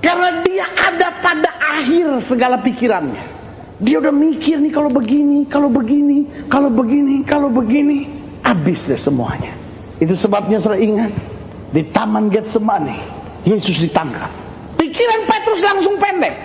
Karena 0.03 0.43
dia 0.43 0.67
ada 0.75 1.15
pada 1.23 1.55
akhir 1.63 2.27
segala 2.27 2.59
pikirannya. 2.67 3.23
Dia 3.79 4.03
udah 4.03 4.11
mikir 4.11 4.59
nih 4.59 4.75
kalau 4.75 4.91
begini, 4.91 5.47
kalau 5.47 5.71
begini, 5.71 6.27
kalau 6.51 6.67
begini, 6.75 7.23
kalau 7.23 7.47
begini. 7.47 8.11
Habis 8.43 8.83
deh 8.91 8.99
semuanya. 8.99 9.55
Itu 10.03 10.19
sebabnya 10.19 10.59
sudah 10.59 10.83
ingat. 10.83 11.15
Di 11.71 11.87
Taman 11.95 12.27
Getsemani, 12.27 12.99
Yesus 13.47 13.79
ditangkap. 13.79 14.35
Pikiran 14.83 15.31
Petrus 15.31 15.63
langsung 15.63 15.95
pendek. 16.03 16.43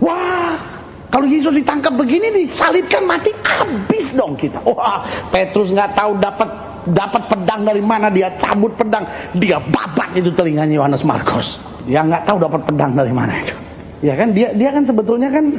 Wah, 0.00 0.77
kalau 1.08 1.24
Yesus 1.24 1.56
ditangkap 1.56 1.96
begini 1.96 2.44
disalibkan 2.44 3.08
mati 3.08 3.32
habis 3.48 4.12
dong 4.12 4.36
kita. 4.36 4.60
Wah, 4.68 5.00
Petrus 5.32 5.72
nggak 5.72 5.96
tahu 5.96 6.20
dapat 6.20 6.48
dapat 6.92 7.22
pedang 7.32 7.64
dari 7.64 7.80
mana 7.80 8.12
dia 8.12 8.28
cabut 8.36 8.72
pedang. 8.76 9.08
Dia 9.36 9.56
babat 9.56 10.12
itu 10.20 10.28
telinganya 10.36 10.84
Yohanes 10.84 11.04
Markus 11.04 11.56
dia 11.88 12.04
nggak 12.04 12.28
tahu 12.28 12.36
dapat 12.36 12.60
pedang 12.68 12.92
dari 12.92 13.08
mana 13.08 13.40
itu. 13.40 13.56
Ya 14.04 14.14
kan 14.14 14.36
dia 14.36 14.52
dia 14.52 14.68
kan 14.70 14.84
sebetulnya 14.84 15.32
kan 15.32 15.56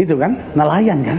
itu 0.00 0.16
kan 0.16 0.32
nelayan 0.56 1.04
kan. 1.04 1.18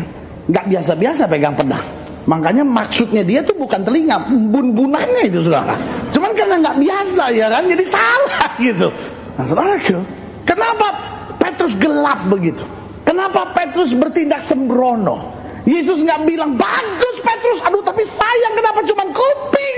Nggak 0.49 0.65
biasa-biasa 0.73 1.29
pegang 1.29 1.53
pedang. 1.53 1.85
Makanya 2.27 2.65
maksudnya 2.65 3.23
dia 3.23 3.39
tuh 3.45 3.55
bukan 3.55 3.85
telinga 3.85 4.19
bun-bunannya 4.27 5.29
itu 5.29 5.45
saudara. 5.45 5.77
Cuman 6.11 6.33
karena 6.33 6.55
nggak 6.59 6.77
biasa 6.81 7.23
ya 7.31 7.47
kan 7.47 7.63
jadi 7.69 7.85
salah 7.85 8.51
gitu. 8.57 8.87
Nah 9.37 9.45
saudara 9.45 9.77
kenapa 10.43 10.87
Petrus 11.37 11.77
gelap 11.77 12.25
begitu 12.27 12.65
kenapa 13.17 13.49
Petrus 13.57 13.97
bertindak 13.97 14.45
sembrono 14.45 15.33
Yesus 15.67 15.99
nggak 15.99 16.23
bilang 16.23 16.55
bagus 16.55 17.15
Petrus, 17.19 17.59
aduh 17.67 17.83
tapi 17.83 18.07
sayang 18.07 18.53
kenapa 18.55 18.79
cuma 18.87 19.03
kuping, 19.11 19.77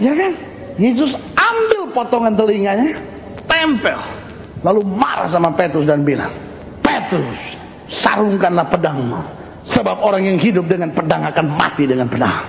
ya 0.00 0.12
kan? 0.16 0.32
Yesus 0.80 1.12
ambil 1.36 1.92
potongan 1.92 2.32
telinganya, 2.32 2.96
tempel, 3.44 4.00
lalu 4.64 4.80
marah 4.96 5.28
sama 5.28 5.52
Petrus 5.52 5.84
dan 5.84 6.08
bilang, 6.08 6.32
Petrus, 6.80 7.60
sarungkanlah 7.92 8.64
pedangmu, 8.72 9.20
sebab 9.68 10.00
orang 10.00 10.24
yang 10.24 10.40
hidup 10.40 10.64
dengan 10.72 10.88
pedang 10.96 11.20
akan 11.28 11.52
mati 11.52 11.84
dengan 11.84 12.08
pedang. 12.08 12.40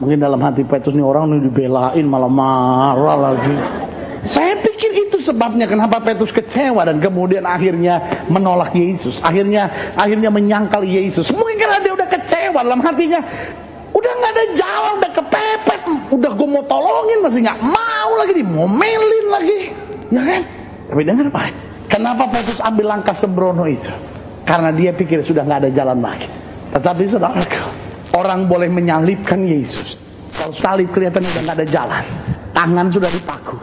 Mungkin 0.00 0.16
dalam 0.16 0.40
hati 0.40 0.64
Petrus 0.64 0.96
ini 0.96 1.04
orang 1.04 1.28
ini 1.28 1.44
dibelain 1.44 2.08
malah 2.08 2.32
marah 2.32 3.18
lagi. 3.20 3.52
Saya 4.24 4.56
sebabnya 5.20 5.68
kenapa 5.68 6.00
Petrus 6.00 6.32
kecewa 6.34 6.84
dan 6.84 6.98
kemudian 6.98 7.44
akhirnya 7.44 8.24
menolak 8.26 8.72
Yesus. 8.72 9.20
Akhirnya 9.20 9.94
akhirnya 9.94 10.32
menyangkal 10.32 10.82
Yesus. 10.82 11.30
Mungkin 11.30 11.56
karena 11.60 11.78
dia 11.80 11.92
udah 11.94 12.08
kecewa 12.08 12.60
dalam 12.64 12.80
hatinya. 12.80 13.20
Udah 13.90 14.12
nggak 14.22 14.32
ada 14.32 14.44
jalan, 14.54 14.92
udah 15.02 15.12
kepepet, 15.18 15.80
udah 16.14 16.30
gue 16.30 16.48
mau 16.48 16.62
tolongin 16.70 17.18
masih 17.26 17.42
nggak 17.42 17.58
mau 17.58 18.10
lagi 18.22 18.32
dimomelin 18.38 19.26
lagi, 19.26 19.60
ya 20.14 20.22
kan? 20.22 20.42
Tapi 20.94 21.02
dengar 21.02 21.26
pak, 21.34 21.50
kenapa 21.90 22.30
Petrus 22.30 22.62
ambil 22.62 22.86
langkah 22.86 23.18
sembrono 23.18 23.66
itu? 23.66 23.90
Karena 24.46 24.70
dia 24.70 24.94
pikir 24.94 25.26
sudah 25.26 25.42
nggak 25.42 25.66
ada 25.66 25.70
jalan 25.74 25.98
lagi. 25.98 26.30
Tetapi 26.70 27.02
saudara, 27.10 27.42
orang 28.14 28.46
boleh 28.46 28.70
menyalibkan 28.70 29.42
Yesus. 29.42 29.98
Kalau 30.38 30.54
salib 30.54 30.86
kelihatan 30.94 31.26
udah 31.26 31.42
nggak 31.50 31.56
ada 31.58 31.66
jalan, 31.66 32.04
tangan 32.54 32.86
sudah 32.94 33.10
dipaku, 33.10 33.58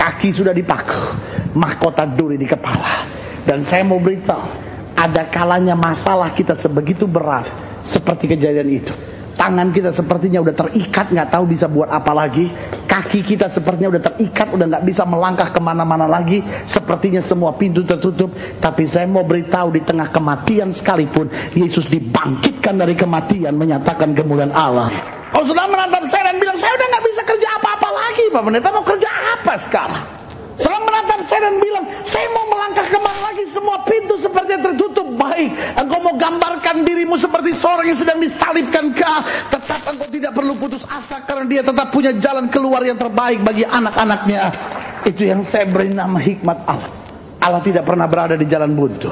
kaki 0.00 0.32
sudah 0.32 0.56
dipaku, 0.56 1.12
mahkota 1.52 2.08
duri 2.08 2.40
di 2.40 2.48
kepala. 2.48 3.04
Dan 3.44 3.60
saya 3.60 3.84
mau 3.84 4.00
beritahu, 4.00 4.48
ada 4.96 5.28
kalanya 5.28 5.76
masalah 5.76 6.32
kita 6.32 6.56
sebegitu 6.56 7.04
berat 7.04 7.44
seperti 7.84 8.32
kejadian 8.32 8.68
itu. 8.80 8.94
Tangan 9.36 9.72
kita 9.72 9.88
sepertinya 9.96 10.44
udah 10.44 10.52
terikat, 10.52 11.16
nggak 11.16 11.32
tahu 11.32 11.48
bisa 11.48 11.64
buat 11.64 11.88
apa 11.88 12.12
lagi. 12.12 12.52
Kaki 12.84 13.24
kita 13.24 13.48
sepertinya 13.48 13.96
udah 13.96 14.02
terikat, 14.12 14.52
udah 14.52 14.66
nggak 14.68 14.84
bisa 14.84 15.08
melangkah 15.08 15.48
ke 15.48 15.56
mana-mana 15.56 16.04
lagi. 16.04 16.44
Sepertinya 16.68 17.24
semua 17.24 17.56
pintu 17.56 17.80
tertutup. 17.80 18.28
Tapi 18.60 18.84
saya 18.84 19.08
mau 19.08 19.24
beritahu 19.24 19.72
di 19.72 19.80
tengah 19.80 20.12
kematian 20.12 20.76
sekalipun, 20.76 21.32
Yesus 21.56 21.88
dibangkitkan 21.88 22.84
dari 22.84 22.92
kematian, 22.92 23.56
menyatakan 23.56 24.12
kemuliaan 24.12 24.52
Allah. 24.52 25.19
Oh 25.30 25.44
sudah 25.46 25.66
menatap 25.70 26.04
saya 26.10 26.34
dan 26.34 26.36
bilang, 26.42 26.58
saya 26.58 26.72
udah 26.74 26.86
nggak 26.90 27.04
bisa 27.06 27.22
kerja 27.22 27.48
apa-apa 27.62 27.88
lagi 27.94 28.24
Pak 28.34 28.42
Pendeta, 28.42 28.68
mau 28.74 28.82
kerja 28.82 29.10
apa 29.38 29.54
sekarang? 29.62 30.04
Seorang 30.60 30.84
menatap 30.84 31.20
saya 31.24 31.40
dan 31.48 31.56
bilang, 31.62 31.84
saya 32.04 32.26
mau 32.36 32.44
melangkah 32.50 32.86
ke 32.90 32.98
mana 33.00 33.20
lagi 33.32 33.44
semua 33.48 33.80
pintu 33.88 34.14
seperti 34.20 34.60
tertutup. 34.60 35.08
Baik, 35.16 35.52
engkau 35.76 36.00
mau 36.00 36.14
gambarkan 36.16 36.84
dirimu 36.84 37.16
seperti 37.16 37.56
seorang 37.56 37.92
yang 37.92 37.98
sedang 37.98 38.18
disalibkan 38.20 38.92
kah? 38.92 39.20
Tetap 39.48 39.80
engkau 39.88 40.08
tidak 40.12 40.32
perlu 40.36 40.52
putus 40.58 40.84
asa 40.88 41.22
karena 41.24 41.44
dia 41.48 41.62
tetap 41.64 41.88
punya 41.92 42.12
jalan 42.20 42.48
keluar 42.52 42.84
yang 42.84 42.96
terbaik 43.00 43.40
bagi 43.40 43.64
anak-anaknya. 43.64 44.42
Itu 45.08 45.24
yang 45.24 45.46
saya 45.48 45.64
beri 45.64 45.92
nama 45.92 46.20
hikmat 46.20 46.58
Allah. 46.68 46.92
Allah 47.40 47.62
tidak 47.64 47.88
pernah 47.88 48.04
berada 48.04 48.36
di 48.36 48.44
jalan 48.44 48.76
buntu. 48.76 49.08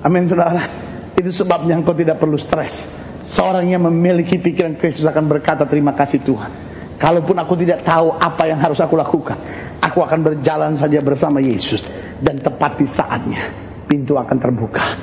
Amin 0.00 0.24
saudara. 0.28 0.64
Itu 1.12 1.28
sebabnya 1.28 1.76
engkau 1.76 1.92
tidak 1.92 2.16
perlu 2.16 2.40
stres. 2.40 3.05
Seorang 3.26 3.66
yang 3.66 3.82
memiliki 3.82 4.38
pikiran 4.38 4.78
Kristus 4.78 5.02
akan 5.02 5.26
berkata 5.26 5.66
terima 5.66 5.90
kasih 5.90 6.22
Tuhan. 6.22 6.50
Kalaupun 6.96 7.36
aku 7.36 7.58
tidak 7.58 7.82
tahu 7.82 8.14
apa 8.14 8.46
yang 8.48 8.62
harus 8.62 8.78
aku 8.78 8.94
lakukan, 8.94 9.36
aku 9.82 10.00
akan 10.00 10.22
berjalan 10.22 10.78
saja 10.78 11.02
bersama 11.02 11.42
Yesus 11.42 11.82
dan 12.22 12.38
tepat 12.38 12.78
di 12.80 12.86
saatnya 12.86 13.50
pintu 13.90 14.14
akan 14.14 14.36
terbuka. 14.38 14.94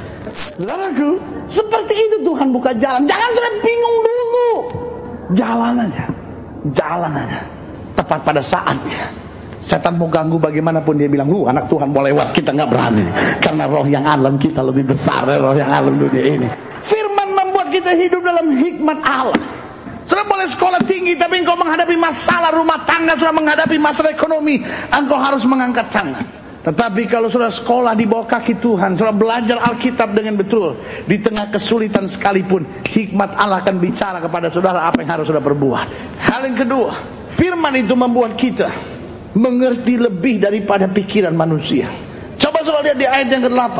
Saudaraku, 0.56 1.20
seperti 1.51 1.94
itu 1.94 2.18
Tuhan 2.24 2.50
buka 2.50 2.72
jalan. 2.80 3.03
Jangan 3.06 3.30
sudah 3.36 3.53
bingung 3.60 3.98
dulu. 4.01 4.50
Jalan 5.36 5.74
aja. 5.84 6.06
Jalan 6.72 7.12
aja. 7.13 7.39
Tepat 7.94 8.20
pada 8.24 8.42
saatnya. 8.42 9.03
Setan 9.63 9.96
mau 9.96 10.12
ganggu 10.12 10.36
bagaimanapun 10.39 11.00
dia 11.00 11.08
bilang, 11.08 11.32
uh 11.32 11.48
anak 11.48 11.72
Tuhan 11.72 11.92
mau 11.92 12.03
lewat, 12.03 12.36
kita 12.36 12.51
nggak 12.51 12.70
berani. 12.72 13.06
Karena 13.39 13.63
roh 13.68 13.88
yang 13.88 14.03
alam 14.03 14.36
kita 14.36 14.60
lebih 14.60 14.92
besar 14.92 15.24
dari 15.24 15.39
roh 15.39 15.56
yang 15.56 15.72
alam 15.72 15.96
dunia 15.96 16.24
ini. 16.24 16.73
Kita 17.83 17.99
hidup 17.99 18.23
dalam 18.23 18.47
hikmat 18.63 19.03
Allah. 19.03 19.35
Sudah 20.07 20.23
boleh 20.23 20.47
sekolah 20.47 20.87
tinggi 20.87 21.19
tapi 21.19 21.43
engkau 21.43 21.59
menghadapi 21.59 21.99
masalah 21.99 22.55
rumah 22.55 22.79
tangga, 22.87 23.19
sudah 23.19 23.35
menghadapi 23.35 23.75
masalah 23.75 24.15
ekonomi, 24.15 24.63
engkau 24.87 25.19
harus 25.19 25.43
mengangkat 25.43 25.91
tangan. 25.91 26.23
Tetapi 26.63 27.11
kalau 27.11 27.27
sudah 27.27 27.51
sekolah 27.51 27.91
di 27.91 28.07
bawah 28.07 28.23
kaki 28.23 28.63
Tuhan, 28.63 28.95
sudah 28.95 29.11
belajar 29.11 29.59
Alkitab 29.67 30.15
dengan 30.15 30.39
betul, 30.39 30.79
di 31.11 31.19
tengah 31.19 31.51
kesulitan 31.51 32.07
sekalipun, 32.07 32.63
hikmat 32.87 33.35
Allah 33.35 33.59
akan 33.59 33.75
bicara 33.83 34.23
kepada 34.23 34.47
saudara 34.47 34.87
apa 34.87 35.03
yang 35.03 35.19
harus 35.19 35.27
sudah 35.27 35.43
berbuat. 35.43 35.87
Hal 36.23 36.47
yang 36.47 36.55
kedua, 36.55 36.95
firman 37.35 37.83
itu 37.83 37.99
membuat 37.99 38.39
kita 38.39 38.71
mengerti 39.35 39.99
lebih 39.99 40.39
daripada 40.39 40.87
pikiran 40.87 41.35
manusia. 41.35 41.91
Coba 42.39 42.63
saudara 42.63 42.95
lihat 42.95 42.99
di 43.03 43.07
ayat 43.11 43.27
yang 43.27 43.43
ke-8. 43.43 43.77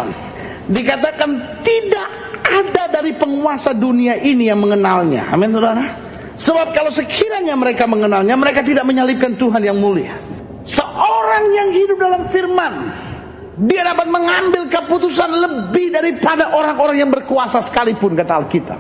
Dikatakan 0.76 1.30
tidak 1.64 2.33
ada 2.44 2.84
dari 2.92 3.16
penguasa 3.16 3.72
dunia 3.72 4.20
ini 4.20 4.52
yang 4.52 4.60
mengenalnya. 4.60 5.32
Amin 5.32 5.56
saudara. 5.56 5.84
Sebab 6.38 6.74
kalau 6.74 6.90
sekiranya 6.90 7.54
mereka 7.54 7.86
mengenalnya, 7.86 8.34
mereka 8.36 8.66
tidak 8.66 8.84
menyalibkan 8.84 9.38
Tuhan 9.38 9.62
yang 9.64 9.78
mulia. 9.78 10.18
Seorang 10.66 11.46
yang 11.54 11.70
hidup 11.76 11.98
dalam 12.00 12.22
firman 12.32 12.74
dia 13.54 13.86
dapat 13.86 14.10
mengambil 14.10 14.66
keputusan 14.66 15.30
lebih 15.30 15.94
daripada 15.94 16.58
orang-orang 16.58 17.06
yang 17.06 17.12
berkuasa 17.14 17.62
sekalipun 17.62 18.18
kata 18.18 18.34
Alkitab. 18.42 18.80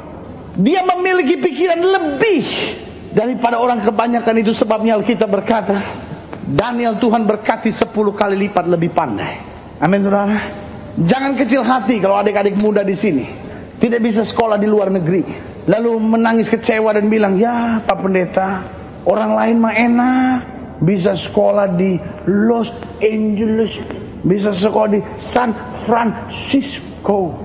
Dia 0.57 0.81
memiliki 0.81 1.37
pikiran 1.37 1.77
lebih 1.77 2.41
daripada 3.13 3.61
orang 3.61 3.85
kebanyakan 3.85 4.35
itu 4.41 4.53
sebabnya 4.57 4.97
Alkitab 4.97 5.29
berkata 5.29 5.77
Daniel 6.43 6.97
Tuhan 6.97 7.29
berkati 7.29 7.69
10 7.69 7.93
kali 7.93 8.35
lipat 8.49 8.65
lebih 8.65 8.89
pandai. 8.89 9.37
Amin 9.77 10.01
saudara. 10.01 10.41
Jangan 10.97 11.37
kecil 11.37 11.61
hati 11.61 12.01
kalau 12.01 12.17
adik-adik 12.17 12.57
muda 12.57 12.81
di 12.81 12.93
sini 12.97 13.25
tidak 13.83 13.99
bisa 13.99 14.23
sekolah 14.23 14.55
di 14.55 14.63
luar 14.63 14.87
negeri. 14.87 15.27
Lalu 15.67 15.99
menangis 15.99 16.47
kecewa 16.47 16.95
dan 16.95 17.11
bilang, 17.11 17.35
ya 17.35 17.83
Pak 17.83 17.99
Pendeta, 17.99 18.63
orang 19.03 19.35
lain 19.35 19.55
mah 19.59 19.75
enak 19.75 20.37
bisa 20.79 21.19
sekolah 21.19 21.75
di 21.75 21.99
Los 22.23 22.71
Angeles, 23.03 23.75
bisa 24.23 24.55
sekolah 24.55 24.87
di 24.87 25.03
San 25.19 25.51
Francisco. 25.83 27.43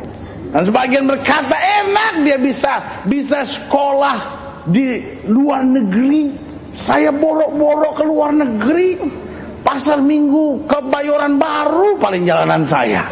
Dan 0.55 0.63
sebagian 0.63 1.11
berkata 1.11 1.59
enak 1.59 2.23
dia 2.23 2.39
bisa 2.39 3.03
bisa 3.11 3.43
sekolah 3.43 4.23
di 4.71 5.19
luar 5.27 5.67
negeri. 5.67 6.31
Saya 6.71 7.11
borok-borok 7.11 7.99
ke 7.99 8.05
luar 8.07 8.31
negeri. 8.31 8.91
Pasar 9.67 9.99
minggu 9.99 10.71
kebayoran 10.71 11.35
baru 11.35 11.99
paling 11.99 12.25
jalanan 12.25 12.63
saya. 12.63 13.05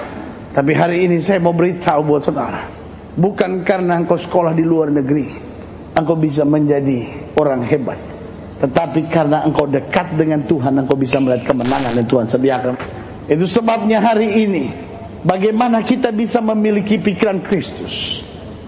Tapi 0.55 0.73
hari 0.73 1.11
ini 1.11 1.19
saya 1.19 1.43
mau 1.43 1.53
beritahu 1.53 2.01
buat 2.07 2.23
saudara. 2.23 2.76
Bukan 3.17 3.65
karena 3.65 3.97
engkau 3.97 4.21
sekolah 4.21 4.53
di 4.53 4.61
luar 4.61 4.93
negeri. 4.93 5.33
Engkau 5.97 6.21
bisa 6.21 6.45
menjadi 6.45 7.33
orang 7.41 7.65
hebat. 7.65 7.97
Tetapi 8.61 9.09
karena 9.09 9.41
engkau 9.49 9.65
dekat 9.65 10.21
dengan 10.21 10.45
Tuhan. 10.45 10.85
Engkau 10.85 11.01
bisa 11.01 11.17
melihat 11.17 11.49
kemenangan 11.49 11.97
yang 11.97 12.09
Tuhan 12.09 12.27
sediakan. 12.29 12.75
Itu 13.33 13.49
sebabnya 13.49 14.05
hari 14.05 14.45
ini. 14.45 14.65
Bagaimana 15.25 15.81
kita 15.81 16.13
bisa 16.13 16.45
memiliki 16.45 17.01
pikiran 17.01 17.41
Kristus. 17.41 18.21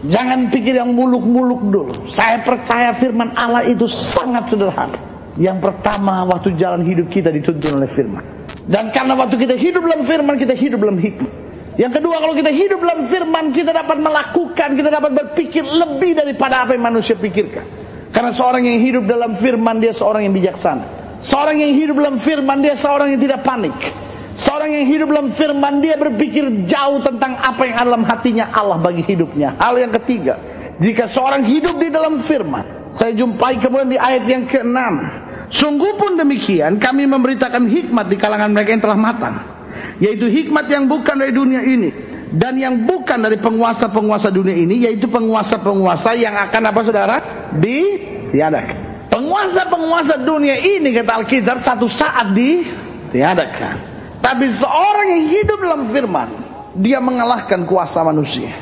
Jangan 0.08 0.48
pikir 0.48 0.80
yang 0.80 0.96
muluk-muluk 0.96 1.60
dulu. 1.68 1.94
Saya 2.08 2.40
percaya 2.40 2.96
firman 2.96 3.36
Allah 3.36 3.68
itu 3.68 3.84
sangat 3.84 4.48
sederhana. 4.48 4.96
Yang 5.38 5.70
pertama 5.70 6.26
waktu 6.26 6.56
jalan 6.58 6.82
hidup 6.82 7.06
kita 7.12 7.30
dituntun 7.30 7.78
oleh 7.78 7.90
firman. 7.94 8.24
Dan 8.68 8.90
karena 8.90 9.14
waktu 9.14 9.38
kita 9.38 9.54
hidup 9.54 9.80
dalam 9.86 10.02
firman, 10.04 10.34
kita 10.34 10.54
hidup 10.58 10.82
dalam 10.82 10.98
hikmah. 10.98 11.47
Yang 11.78 12.02
kedua 12.02 12.18
kalau 12.18 12.34
kita 12.34 12.50
hidup 12.50 12.82
dalam 12.82 13.06
firman 13.06 13.54
kita 13.54 13.70
dapat 13.70 14.02
melakukan, 14.02 14.74
kita 14.74 14.90
dapat 14.90 15.14
berpikir 15.14 15.62
lebih 15.62 16.18
daripada 16.18 16.66
apa 16.66 16.74
yang 16.74 16.90
manusia 16.90 17.14
pikirkan. 17.14 17.62
Karena 18.10 18.34
seorang 18.34 18.66
yang 18.66 18.82
hidup 18.82 19.06
dalam 19.06 19.38
firman 19.38 19.78
dia 19.78 19.94
seorang 19.94 20.26
yang 20.26 20.34
bijaksana. 20.34 20.82
Seorang 21.22 21.62
yang 21.62 21.78
hidup 21.78 21.94
dalam 22.02 22.18
firman 22.18 22.66
dia 22.66 22.74
seorang 22.74 23.14
yang 23.14 23.22
tidak 23.22 23.46
panik. 23.46 23.78
Seorang 24.34 24.74
yang 24.74 24.90
hidup 24.90 25.06
dalam 25.06 25.28
firman 25.38 25.78
dia 25.78 25.94
berpikir 25.94 26.66
jauh 26.66 26.98
tentang 26.98 27.38
apa 27.38 27.62
yang 27.62 27.78
dalam 27.78 28.02
hatinya 28.02 28.50
Allah 28.50 28.82
bagi 28.82 29.06
hidupnya. 29.06 29.54
Hal 29.62 29.78
yang 29.78 29.94
ketiga, 30.02 30.34
jika 30.82 31.06
seorang 31.06 31.46
hidup 31.46 31.78
di 31.78 31.94
dalam 31.94 32.26
firman, 32.26 32.90
saya 32.98 33.14
jumpai 33.14 33.54
kemudian 33.62 33.94
di 33.94 33.98
ayat 34.02 34.26
yang 34.26 34.50
ke-6. 34.50 34.78
Sungguh 35.54 35.94
pun 35.94 36.18
demikian 36.18 36.82
kami 36.82 37.06
memberitakan 37.06 37.70
hikmat 37.70 38.10
di 38.10 38.18
kalangan 38.18 38.50
mereka 38.50 38.74
yang 38.74 38.82
telah 38.82 38.98
matang 38.98 39.57
yaitu 39.98 40.28
hikmat 40.28 40.66
yang 40.70 40.86
bukan 40.86 41.14
dari 41.18 41.32
dunia 41.32 41.62
ini 41.64 41.88
dan 42.34 42.60
yang 42.60 42.84
bukan 42.84 43.24
dari 43.24 43.40
penguasa-penguasa 43.40 44.28
dunia 44.28 44.56
ini 44.56 44.84
yaitu 44.84 45.08
penguasa-penguasa 45.08 46.12
yang 46.16 46.36
akan 46.36 46.62
apa 46.68 46.80
saudara? 46.84 47.16
Ditiadakan 47.56 48.88
penguasa-penguasa 49.08 50.22
dunia 50.22 50.60
ini 50.60 50.92
kata 50.94 51.24
Alkitab 51.24 51.64
satu 51.64 51.88
saat 51.88 52.36
ditiadakan 52.36 53.74
tapi 54.22 54.46
seorang 54.52 55.06
yang 55.08 55.24
hidup 55.32 55.58
dalam 55.58 55.82
firman 55.90 56.28
dia 56.78 57.02
mengalahkan 57.02 57.66
kuasa 57.66 58.04
manusia. 58.06 58.54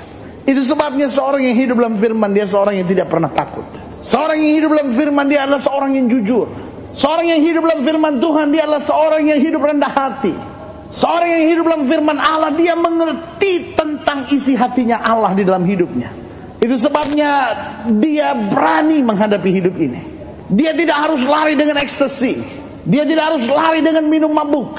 Itu 0.47 0.63
sebabnya 0.63 1.11
seorang 1.11 1.43
yang 1.43 1.57
hidup 1.59 1.77
dalam 1.77 1.97
firman 1.99 2.31
dia 2.31 2.47
seorang 2.47 2.79
yang 2.79 2.87
tidak 2.87 3.11
pernah 3.11 3.29
takut. 3.35 3.67
Seorang 4.07 4.39
yang 4.39 4.53
hidup 4.63 4.71
dalam 4.79 4.91
firman 4.95 5.27
dia 5.27 5.43
adalah 5.43 5.59
seorang 5.59 5.99
yang 5.99 6.07
jujur. 6.07 6.47
Seorang 6.95 7.27
yang 7.29 7.43
hidup 7.43 7.67
dalam 7.67 7.83
firman 7.83 8.23
Tuhan 8.23 8.55
dia 8.55 8.63
adalah 8.65 8.83
seorang 8.87 9.23
yang 9.27 9.41
hidup 9.43 9.61
rendah 9.61 9.93
hati 9.93 10.33
Seorang 10.91 11.29
yang 11.29 11.45
hidup 11.51 11.65
dalam 11.67 11.85
firman 11.91 12.19
Allah 12.19 12.55
Dia 12.55 12.79
mengerti 12.79 13.75
tentang 13.75 14.31
isi 14.31 14.55
hatinya 14.55 15.03
Allah 15.03 15.35
di 15.35 15.43
dalam 15.43 15.67
hidupnya. 15.67 16.11
Itu 16.63 16.79
sebabnya 16.81 17.53
dia 18.01 18.33
berani 18.35 19.05
menghadapi 19.05 19.51
hidup 19.51 19.75
ini. 19.77 20.01
Dia 20.51 20.73
tidak 20.73 21.11
harus 21.11 21.27
lari 21.27 21.59
dengan 21.59 21.75
ekstasi 21.83 22.39
Dia 22.87 23.03
tidak 23.03 23.35
harus 23.35 23.45
lari 23.51 23.83
dengan 23.83 24.07
minum 24.07 24.31
mabuk. 24.31 24.79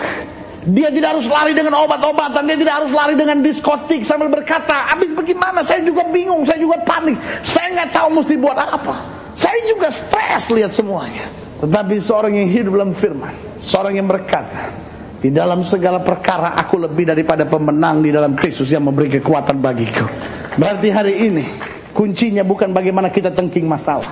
Dia 0.67 0.91
tidak 0.91 1.15
harus 1.15 1.27
lari 1.31 1.55
dengan 1.55 1.79
obat-obatan. 1.79 2.43
Dia 2.47 2.57
tidak 2.59 2.75
harus 2.83 2.91
lari 2.91 3.15
dengan 3.15 3.39
diskotik 3.39 4.03
Sambil 4.03 4.27
berkata 4.27 4.91
Habis 4.91 5.15
bagaimana? 5.15 5.63
Saya 5.63 5.83
juga 5.83 6.03
bingung 6.11 6.43
Saya 6.43 6.59
juga 6.59 6.79
panik. 6.83 7.15
Saya 7.43 7.71
nggak 7.71 7.89
tahu 7.95 8.07
mesti 8.19 8.35
buat 8.35 8.57
apa. 8.59 8.95
Saya 9.37 9.59
juga 9.69 9.87
stres 9.93 10.51
lihat 10.51 10.75
semuanya. 10.75 11.29
Tetapi 11.63 11.95
seorang 12.03 12.35
yang 12.35 12.49
hidup 12.51 12.75
dalam 12.75 12.91
firman 12.91 13.31
Seorang 13.63 13.95
yang 13.95 14.07
berkata 14.11 14.86
di 15.17 15.33
dalam 15.33 15.65
segala 15.65 15.97
perkara 15.97 16.53
aku 16.53 16.77
lebih 16.77 17.09
daripada 17.09 17.49
pemenang 17.49 18.05
di 18.05 18.13
dalam 18.13 18.37
Kristus 18.37 18.69
yang 18.69 18.85
memberi 18.85 19.17
kekuatan 19.17 19.57
bagiku. 19.57 20.05
Berarti 20.57 20.87
hari 20.93 21.13
ini 21.25 21.45
kuncinya 21.93 22.45
bukan 22.45 22.69
bagaimana 22.69 23.09
kita 23.09 23.33
tengking 23.33 23.65
masalah. 23.65 24.05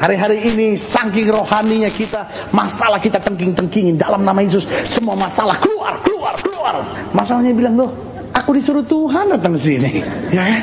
Hari-hari 0.00 0.40
ini 0.48 0.80
saking 0.80 1.28
rohaninya 1.28 1.92
kita, 1.92 2.48
masalah 2.56 2.96
kita 2.96 3.20
tengking-tengkingin 3.20 4.00
dalam 4.00 4.24
nama 4.24 4.40
Yesus. 4.40 4.64
Semua 4.88 5.12
masalah 5.12 5.60
keluar, 5.60 6.00
keluar, 6.00 6.32
keluar. 6.40 6.80
Masalahnya 7.12 7.52
bilang, 7.52 7.76
loh, 7.76 7.92
aku 8.32 8.56
disuruh 8.56 8.80
Tuhan 8.80 9.28
datang 9.36 9.56
ke 9.56 9.60
sini. 9.60 10.00
Ya 10.32 10.40
kan? 10.40 10.62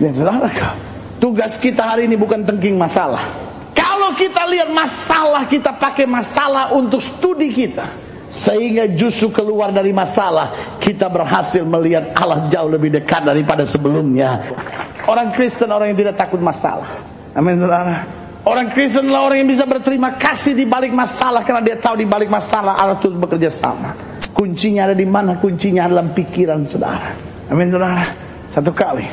Ya, 0.00 0.08
saudara 0.16 0.48
Tugas 1.20 1.60
kita 1.60 1.84
hari 1.84 2.08
ini 2.08 2.16
bukan 2.16 2.48
tengking 2.48 2.80
masalah. 2.80 3.28
Kalau 3.76 4.16
kita 4.16 4.48
lihat 4.48 4.72
masalah, 4.72 5.44
kita 5.44 5.76
pakai 5.76 6.08
masalah 6.08 6.72
untuk 6.72 7.04
studi 7.04 7.52
kita. 7.52 8.07
Sehingga 8.28 8.84
justru 8.92 9.32
keluar 9.32 9.72
dari 9.72 9.88
masalah 9.88 10.76
Kita 10.76 11.08
berhasil 11.08 11.64
melihat 11.64 12.12
Allah 12.12 12.52
jauh 12.52 12.68
lebih 12.68 12.92
dekat 12.92 13.24
daripada 13.24 13.64
sebelumnya. 13.64 14.52
Orang 15.08 15.32
Kristen 15.32 15.72
orang 15.72 15.96
yang 15.96 15.98
tidak 16.04 16.20
takut 16.20 16.40
masalah. 16.40 16.88
Amin 17.32 17.64
Orang 18.48 18.72
Kristen 18.72 19.08
adalah 19.08 19.32
orang 19.32 19.44
yang 19.44 19.50
bisa 19.50 19.64
berterima 19.64 20.16
kasih 20.16 20.52
di 20.56 20.68
balik 20.68 20.92
masalah 20.92 21.44
Karena 21.44 21.64
dia 21.64 21.76
tahu 21.80 22.00
di 22.00 22.06
balik 22.08 22.28
masalah 22.28 22.76
Allah 22.76 23.00
itu 23.00 23.12
bekerja 23.12 23.48
sama. 23.48 23.96
Kuncinya 24.32 24.92
ada 24.92 24.96
di 24.96 25.08
mana? 25.08 25.40
Kuncinya 25.40 25.88
dalam 25.88 26.12
pikiran 26.12 26.68
saudara. 26.68 27.16
Amin 27.48 27.72
saudara. 27.72 28.04
Satu 28.52 28.72
kali 28.72 29.04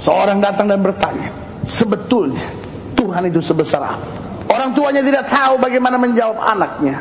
Seorang 0.00 0.40
datang 0.40 0.68
dan 0.68 0.80
bertanya 0.80 1.28
Sebetulnya 1.62 2.42
Tuhan 2.96 3.28
itu 3.28 3.40
sebesar 3.42 3.82
apa? 3.82 4.22
Orang 4.52 4.76
tuanya 4.76 5.02
tidak 5.02 5.26
tahu 5.32 5.56
bagaimana 5.58 5.96
menjawab 5.96 6.38
anaknya. 6.38 7.00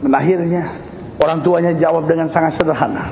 Dan 0.00 0.12
akhirnya 0.16 0.64
Orang 1.16 1.40
tuanya 1.40 1.72
jawab 1.72 2.04
dengan 2.04 2.28
sangat 2.28 2.60
sederhana. 2.60 3.08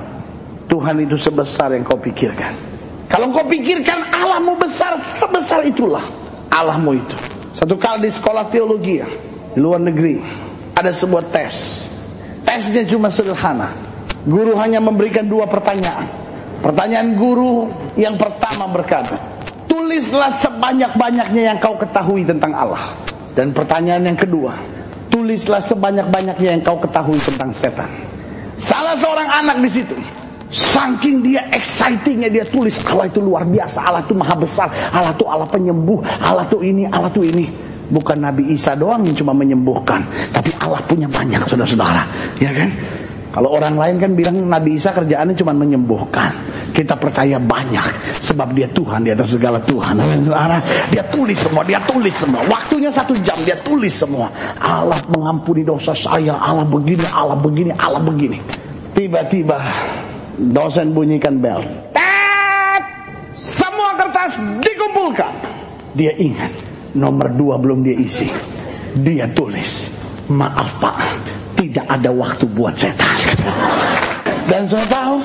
Tuhan 0.68 0.96
itu 1.00 1.16
sebesar 1.16 1.72
yang 1.72 1.84
kau 1.84 1.96
pikirkan. 1.96 2.52
Kalau 3.08 3.32
kau 3.32 3.44
pikirkan 3.48 4.12
Allahmu 4.12 4.60
besar, 4.60 4.96
sebesar 5.20 5.64
itulah 5.64 6.04
Allahmu 6.52 6.98
itu. 6.98 7.16
Satu 7.54 7.78
kali 7.78 8.08
di 8.08 8.12
sekolah 8.12 8.50
teologi 8.50 8.98
di 9.54 9.58
luar 9.62 9.78
negeri 9.80 10.18
ada 10.74 10.90
sebuah 10.90 11.30
tes. 11.30 11.86
Tesnya 12.44 12.84
cuma 12.84 13.08
sederhana. 13.08 13.72
Guru 14.24 14.56
hanya 14.58 14.82
memberikan 14.82 15.24
dua 15.24 15.48
pertanyaan. 15.48 16.08
Pertanyaan 16.60 17.16
guru 17.16 17.68
yang 17.96 18.16
pertama 18.16 18.68
berkata, 18.72 19.20
tulislah 19.68 20.32
sebanyak-banyaknya 20.32 21.42
yang 21.54 21.58
kau 21.60 21.76
ketahui 21.76 22.24
tentang 22.24 22.56
Allah. 22.56 22.96
Dan 23.36 23.52
pertanyaan 23.52 24.08
yang 24.08 24.18
kedua, 24.18 24.56
tulislah 25.24 25.64
sebanyak-banyaknya 25.64 26.48
yang 26.52 26.60
kau 26.60 26.76
ketahui 26.76 27.16
tentang 27.16 27.48
setan. 27.56 27.88
Salah 28.60 28.92
seorang 28.92 29.24
anak 29.40 29.56
di 29.64 29.72
situ, 29.72 29.96
saking 30.52 31.24
dia 31.24 31.48
excitingnya 31.48 32.28
dia 32.28 32.44
tulis 32.44 32.76
Allah 32.84 33.08
itu 33.08 33.24
luar 33.24 33.48
biasa, 33.48 33.88
Allah 33.88 34.04
itu 34.04 34.12
maha 34.12 34.36
besar, 34.36 34.68
Allah 34.92 35.16
itu 35.16 35.24
Allah 35.24 35.48
penyembuh, 35.48 36.04
Allah 36.04 36.44
itu 36.44 36.60
ini, 36.60 36.84
Allah 36.92 37.08
itu 37.08 37.24
ini. 37.24 37.48
Bukan 37.84 38.16
Nabi 38.20 38.52
Isa 38.52 38.76
doang 38.76 39.04
yang 39.04 39.16
cuma 39.16 39.32
menyembuhkan, 39.36 40.04
tapi 40.32 40.52
Allah 40.60 40.80
punya 40.84 41.08
banyak 41.08 41.40
saudara-saudara, 41.48 42.04
ya 42.40 42.52
kan? 42.52 42.68
Kalau 43.34 43.50
orang 43.50 43.74
lain 43.74 43.98
kan 43.98 44.14
bilang 44.14 44.46
Nabi 44.46 44.78
Isa 44.78 44.94
kerjaannya 44.94 45.34
cuma 45.34 45.50
menyembuhkan. 45.50 46.30
Kita 46.70 46.94
percaya 46.94 47.42
banyak 47.42 48.14
sebab 48.22 48.54
dia 48.54 48.70
Tuhan 48.70 49.02
di 49.02 49.10
atas 49.10 49.34
segala 49.34 49.58
Tuhan. 49.58 49.98
Dia 50.94 51.02
tulis 51.10 51.34
semua, 51.42 51.66
dia 51.66 51.82
tulis 51.82 52.14
semua. 52.14 52.46
Waktunya 52.46 52.94
satu 52.94 53.18
jam 53.26 53.34
dia 53.42 53.58
tulis 53.58 53.90
semua. 53.90 54.30
Allah 54.62 55.02
mengampuni 55.10 55.66
dosa 55.66 55.98
saya, 55.98 56.38
Allah 56.38 56.62
begini, 56.62 57.02
Allah 57.10 57.34
begini, 57.34 57.74
Allah 57.74 58.02
begini. 58.06 58.38
Tiba-tiba 58.94 59.58
dosen 60.54 60.94
bunyikan 60.94 61.42
bel. 61.42 61.66
Semua 63.34 63.98
kertas 63.98 64.38
dikumpulkan. 64.62 65.34
Dia 65.98 66.14
ingat 66.14 66.54
nomor 66.94 67.34
dua 67.34 67.58
belum 67.58 67.82
dia 67.82 67.98
isi. 67.98 68.30
Dia 68.94 69.26
tulis, 69.26 69.90
maaf 70.30 70.78
pak, 70.78 70.94
tidak 71.74 71.90
ada 71.90 72.10
waktu 72.14 72.46
buat 72.54 72.78
setan. 72.78 73.18
Dan 74.46 74.62
saya 74.70 74.86
tahu 74.86 75.18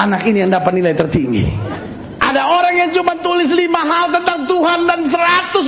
anak 0.00 0.24
ini 0.24 0.48
yang 0.48 0.48
dapat 0.48 0.72
nilai 0.72 0.96
tertinggi. 0.96 1.44
Ada 2.24 2.40
orang 2.40 2.74
yang 2.80 2.90
cuma 2.96 3.12
tulis 3.20 3.52
lima 3.52 3.84
hal 3.84 4.08
tentang 4.08 4.48
Tuhan 4.48 4.88
dan 4.88 5.04
120 5.04 5.60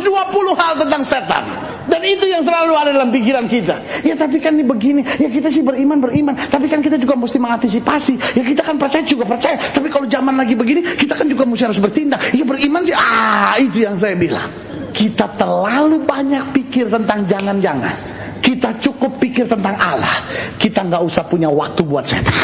hal 0.56 0.72
tentang 0.80 1.02
setan. 1.04 1.44
Dan 1.84 2.00
itu 2.00 2.24
yang 2.24 2.40
selalu 2.48 2.72
ada 2.72 2.96
dalam 2.96 3.12
pikiran 3.12 3.44
kita. 3.44 3.76
Ya 4.08 4.16
tapi 4.16 4.40
kan 4.40 4.56
ini 4.56 4.64
begini. 4.64 5.04
Ya 5.20 5.28
kita 5.28 5.52
sih 5.52 5.60
beriman, 5.60 6.00
beriman. 6.00 6.32
Tapi 6.48 6.64
kan 6.64 6.80
kita 6.80 6.96
juga 6.96 7.12
mesti 7.12 7.36
mengantisipasi. 7.36 8.32
Ya 8.32 8.40
kita 8.40 8.64
kan 8.64 8.80
percaya 8.80 9.04
juga 9.04 9.28
percaya. 9.28 9.60
Tapi 9.60 9.92
kalau 9.92 10.08
zaman 10.08 10.32
lagi 10.32 10.56
begini, 10.56 10.96
kita 10.96 11.12
kan 11.12 11.28
juga 11.28 11.44
mesti 11.44 11.68
harus 11.68 11.76
bertindak. 11.76 12.32
Ya 12.32 12.48
beriman 12.48 12.88
sih. 12.88 12.96
Ah 12.96 13.60
itu 13.60 13.84
yang 13.84 14.00
saya 14.00 14.16
bilang. 14.16 14.48
Kita 14.96 15.28
terlalu 15.36 16.00
banyak 16.08 16.56
pikir 16.56 16.88
tentang 16.88 17.28
jangan-jangan. 17.28 18.11
Kita 18.42 18.74
cukup 18.82 19.22
pikir 19.22 19.46
tentang 19.46 19.78
Allah. 19.78 20.18
Kita 20.58 20.82
nggak 20.82 21.02
usah 21.06 21.22
punya 21.24 21.46
waktu 21.48 21.86
buat 21.86 22.02
setan. 22.02 22.34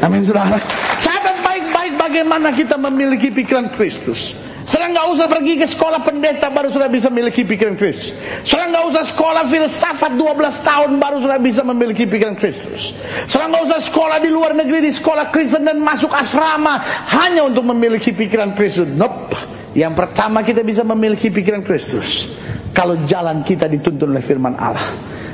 Amin 0.00 0.22
saudara. 0.22 0.56
Catat 1.02 1.42
baik-baik 1.42 1.98
bagaimana 1.98 2.54
kita 2.54 2.78
memiliki 2.78 3.34
pikiran 3.34 3.68
Kristus. 3.74 4.38
Saudara 4.64 4.94
nggak 4.94 5.08
usah 5.18 5.26
pergi 5.26 5.58
ke 5.58 5.66
sekolah 5.66 6.00
pendeta 6.06 6.46
baru 6.54 6.70
sudah 6.70 6.86
bisa 6.86 7.10
memiliki 7.10 7.42
pikiran 7.42 7.74
Kristus. 7.74 8.14
Saudara 8.46 8.70
nggak 8.70 8.86
usah 8.94 9.04
sekolah 9.10 9.42
filsafat 9.50 10.12
12 10.14 10.62
tahun 10.62 10.90
baru 11.02 11.16
sudah 11.18 11.38
bisa 11.42 11.66
memiliki 11.66 12.06
pikiran 12.06 12.38
Kristus. 12.38 12.94
Saudara 13.26 13.50
nggak 13.50 13.64
usah 13.66 13.80
sekolah 13.82 14.18
di 14.22 14.30
luar 14.30 14.54
negeri 14.54 14.86
di 14.86 14.92
sekolah 14.94 15.34
Kristen 15.34 15.66
dan 15.66 15.82
masuk 15.82 16.14
asrama 16.14 16.78
hanya 17.10 17.42
untuk 17.42 17.66
memiliki 17.66 18.14
pikiran 18.14 18.54
Kristus. 18.54 18.86
Nope. 18.86 19.34
Yang 19.74 20.02
pertama 20.06 20.46
kita 20.46 20.62
bisa 20.62 20.86
memiliki 20.86 21.30
pikiran 21.30 21.62
Kristus 21.66 22.30
kalau 22.74 22.94
jalan 23.06 23.42
kita 23.42 23.66
dituntun 23.66 24.14
oleh 24.14 24.24
firman 24.24 24.54
Allah. 24.56 24.86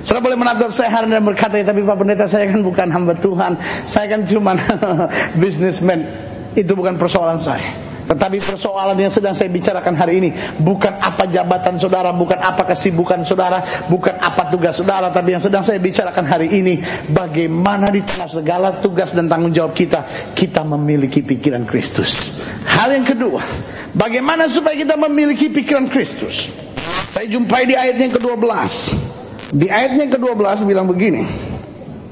Saudara 0.07 0.23
boleh 0.23 0.39
menatap 0.39 0.71
saya 0.71 0.87
hari 0.87 1.11
dan 1.11 1.27
berkata, 1.27 1.59
ya, 1.59 1.67
tapi 1.67 1.83
Pak 1.83 1.99
Pendeta 1.99 2.31
saya 2.31 2.47
kan 2.47 2.63
bukan 2.63 2.87
hamba 2.95 3.19
Tuhan, 3.19 3.59
saya 3.91 4.07
kan 4.07 4.23
cuma 4.23 4.55
businessman. 5.43 6.07
Itu 6.55 6.79
bukan 6.79 6.95
persoalan 6.95 7.43
saya. 7.43 7.75
Tetapi 8.07 8.39
persoalan 8.39 8.95
yang 9.03 9.11
sedang 9.11 9.35
saya 9.35 9.51
bicarakan 9.51 9.99
hari 9.99 10.23
ini 10.23 10.31
bukan 10.63 10.95
apa 10.95 11.27
jabatan 11.27 11.75
saudara, 11.75 12.15
bukan 12.15 12.39
apa 12.39 12.63
kesibukan 12.71 13.27
saudara, 13.27 13.83
bukan 13.91 14.15
apa 14.23 14.47
tugas 14.47 14.79
saudara, 14.79 15.11
tapi 15.11 15.35
yang 15.35 15.43
sedang 15.43 15.67
saya 15.67 15.83
bicarakan 15.83 16.23
hari 16.23 16.55
ini 16.55 16.79
bagaimana 17.11 17.91
di 17.91 18.07
tengah 18.07 18.31
segala 18.31 18.79
tugas 18.79 19.11
dan 19.11 19.27
tanggung 19.27 19.51
jawab 19.51 19.75
kita 19.75 20.07
kita 20.39 20.63
memiliki 20.63 21.27
pikiran 21.27 21.67
Kristus. 21.67 22.39
Hal 22.63 22.95
yang 22.95 23.11
kedua, 23.11 23.43
bagaimana 23.91 24.47
supaya 24.47 24.79
kita 24.79 24.95
memiliki 24.95 25.51
pikiran 25.51 25.91
Kristus? 25.91 26.66
Saya 27.11 27.27
jumpai 27.31 27.67
di 27.67 27.75
ayat 27.79 27.97
yang 27.99 28.13
ke-12. 28.19 28.43
Di 29.55 29.67
ayat 29.71 29.93
yang 29.95 30.11
ke-12 30.11 30.67
bilang 30.67 30.87
begini. 30.91 31.23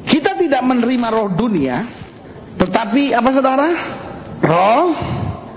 Kita 0.05 0.39
tidak 0.39 0.63
menerima 0.63 1.07
roh 1.11 1.29
dunia, 1.33 1.83
tetapi 2.61 3.17
apa 3.17 3.29
saudara? 3.33 3.69
Roh 4.45 4.95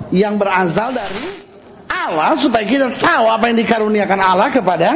yang 0.10 0.40
berasal 0.40 0.96
dari 0.96 1.46
Allah 1.92 2.34
supaya 2.40 2.64
kita 2.64 2.88
tahu 2.96 3.26
apa 3.28 3.52
yang 3.52 3.60
dikaruniakan 3.60 4.20
Allah 4.24 4.50
kepada 4.50 4.90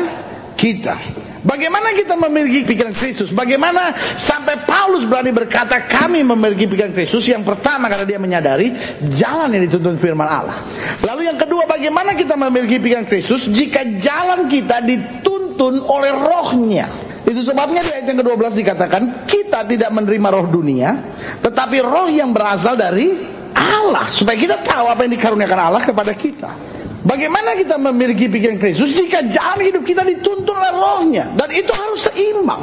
kita. 0.56 1.21
Bagaimana 1.42 1.98
kita 1.98 2.14
memiliki 2.14 2.70
pikiran 2.70 2.94
Kristus? 2.94 3.34
Bagaimana 3.34 3.98
sampai 4.14 4.62
Paulus 4.62 5.10
berani 5.10 5.34
berkata 5.34 5.82
kami 5.90 6.22
memiliki 6.22 6.70
pikiran 6.70 6.94
Kristus? 6.94 7.26
Yang 7.26 7.50
pertama 7.50 7.90
karena 7.90 8.06
dia 8.06 8.22
menyadari 8.22 8.70
jalan 9.10 9.50
yang 9.58 9.66
dituntun 9.66 9.98
firman 9.98 10.30
Allah. 10.30 10.62
Lalu 11.02 11.34
yang 11.34 11.42
kedua 11.42 11.66
bagaimana 11.66 12.14
kita 12.14 12.38
memiliki 12.38 12.78
pikiran 12.78 13.10
Kristus 13.10 13.50
jika 13.50 13.82
jalan 13.98 14.46
kita 14.46 14.86
dituntun 14.86 15.82
oleh 15.82 16.14
rohnya? 16.14 16.86
Itu 17.26 17.42
sebabnya 17.42 17.82
di 17.82 17.90
ayat 17.90 18.06
yang 18.06 18.22
ke-12 18.22 18.54
dikatakan 18.62 19.02
kita 19.26 19.66
tidak 19.66 19.90
menerima 19.90 20.28
roh 20.30 20.46
dunia, 20.46 20.90
tetapi 21.42 21.82
roh 21.82 22.06
yang 22.06 22.34
berasal 22.38 22.78
dari 22.78 23.18
Allah 23.58 24.14
supaya 24.14 24.38
kita 24.38 24.62
tahu 24.62 24.86
apa 24.94 25.10
yang 25.10 25.18
dikaruniakan 25.18 25.60
Allah 25.60 25.82
kepada 25.82 26.14
kita. 26.14 26.71
Bagaimana 27.02 27.58
kita 27.58 27.82
memiliki 27.82 28.30
pikiran 28.30 28.62
Kristus 28.62 28.94
jika 28.94 29.26
jalan 29.26 29.66
hidup 29.66 29.82
kita 29.82 30.06
dituntun 30.06 30.54
oleh 30.54 30.74
rohnya 30.78 31.26
dan 31.34 31.50
itu 31.50 31.74
harus 31.74 32.06
seimbang. 32.06 32.62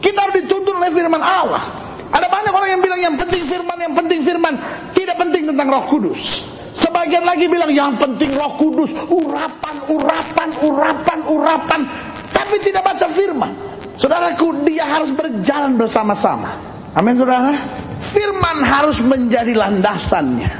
Kita 0.00 0.24
harus 0.24 0.40
dituntun 0.40 0.80
oleh 0.80 0.88
firman 0.88 1.20
Allah. 1.20 1.60
Ada 2.08 2.30
banyak 2.30 2.52
orang 2.52 2.70
yang 2.72 2.82
bilang 2.84 3.00
yang 3.00 3.16
penting 3.20 3.44
firman, 3.44 3.76
yang 3.76 3.92
penting 3.92 4.20
firman, 4.24 4.54
tidak 4.96 5.16
penting 5.20 5.50
tentang 5.50 5.68
Roh 5.68 5.84
Kudus. 5.90 6.40
Sebagian 6.74 7.26
lagi 7.28 7.44
bilang 7.44 7.70
yang 7.74 7.92
penting 8.00 8.32
Roh 8.32 8.56
Kudus, 8.56 8.90
urapan, 9.10 9.76
urapan, 9.90 10.48
urapan, 10.64 11.18
urapan, 11.28 11.80
tapi 12.32 12.56
tidak 12.64 12.82
baca 12.86 13.06
firman. 13.12 13.52
Saudaraku, 13.94 14.66
dia 14.66 14.82
harus 14.82 15.10
berjalan 15.14 15.78
bersama-sama. 15.78 16.50
Amin, 16.94 17.14
saudara. 17.18 17.54
Firman 18.14 18.62
harus 18.62 18.98
menjadi 19.02 19.54
landasannya, 19.54 20.50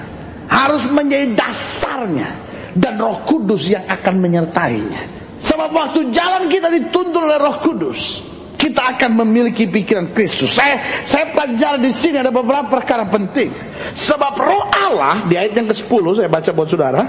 harus 0.51 0.83
menjadi 0.91 1.35
dasarnya, 1.39 2.29
dan 2.75 2.99
Roh 2.99 3.23
Kudus 3.23 3.71
yang 3.71 3.87
akan 3.87 4.15
menyertainya. 4.19 5.01
Sebab 5.39 5.71
waktu 5.71 6.11
jalan 6.11 6.51
kita 6.51 6.71
dituntun 6.71 7.27
oleh 7.27 7.39
Roh 7.39 7.59
Kudus, 7.63 8.23
kita 8.59 8.97
akan 8.97 9.21
memiliki 9.23 9.69
pikiran 9.69 10.15
Kristus. 10.17 10.57
Saya 10.57 10.81
saya 11.05 11.29
pelajari 11.31 11.85
di 11.85 11.93
sini 11.93 12.17
ada 12.23 12.33
beberapa 12.33 12.67
perkara 12.71 13.05
penting. 13.07 13.53
Sebab 13.93 14.33
Roh 14.41 14.65
Allah 14.73 15.27
di 15.29 15.37
ayat 15.37 15.53
yang 15.53 15.69
ke-10 15.69 16.05
saya 16.17 16.29
baca 16.31 16.51
buat 16.55 16.69
saudara, 16.71 17.03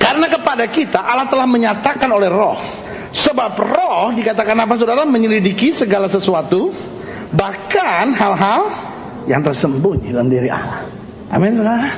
karena 0.00 0.26
kepada 0.30 0.64
kita 0.70 0.98
Allah 1.04 1.28
telah 1.28 1.44
menyatakan 1.44 2.08
oleh 2.10 2.30
Roh. 2.32 2.58
Sebab 3.12 3.52
Roh 3.60 4.12
dikatakan 4.12 4.56
apa 4.56 4.74
saudara 4.76 5.04
menyelidiki 5.04 5.72
segala 5.72 6.08
sesuatu, 6.08 6.72
bahkan 7.34 8.16
hal-hal 8.16 8.72
yang 9.28 9.42
tersembunyi 9.42 10.14
dalam 10.14 10.30
diri 10.32 10.48
Allah. 10.48 10.86
Amin, 11.28 11.58
saudara. 11.58 11.90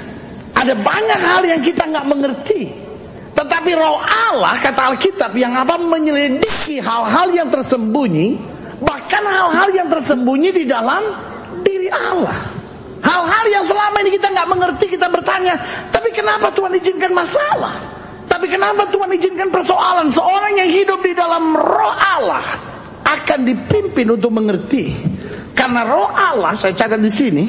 Ada 0.59 0.75
banyak 0.75 1.21
hal 1.23 1.43
yang 1.47 1.61
kita 1.63 1.87
nggak 1.87 2.07
mengerti. 2.09 2.88
Tetapi 3.39 3.71
roh 3.79 4.03
Allah, 4.03 4.59
kata 4.59 4.91
Alkitab, 4.91 5.31
yang 5.39 5.55
apa 5.55 5.79
menyelidiki 5.79 6.83
hal-hal 6.83 7.31
yang 7.31 7.47
tersembunyi, 7.55 8.35
bahkan 8.83 9.23
hal-hal 9.23 9.71
yang 9.71 9.87
tersembunyi 9.87 10.51
di 10.51 10.65
dalam 10.67 11.07
diri 11.63 11.87
Allah. 11.87 12.51
Hal-hal 12.99 13.45
yang 13.47 13.63
selama 13.63 14.03
ini 14.03 14.19
kita 14.19 14.35
nggak 14.35 14.49
mengerti, 14.51 14.85
kita 14.91 15.07
bertanya, 15.07 15.55
tapi 15.95 16.11
kenapa 16.11 16.51
Tuhan 16.51 16.75
izinkan 16.83 17.15
masalah? 17.15 17.79
Tapi 18.27 18.51
kenapa 18.51 18.91
Tuhan 18.91 19.15
izinkan 19.15 19.55
persoalan? 19.55 20.11
Seorang 20.11 20.59
yang 20.59 20.71
hidup 20.75 20.99
di 20.99 21.15
dalam 21.15 21.55
roh 21.55 21.95
Allah 21.95 22.43
akan 23.07 23.39
dipimpin 23.47 24.19
untuk 24.19 24.35
mengerti 24.35 24.93
karena 25.59 25.83
roh 25.83 26.11
Allah, 26.11 26.55
saya 26.55 26.71
catat 26.71 27.03
di 27.03 27.11
sini, 27.11 27.45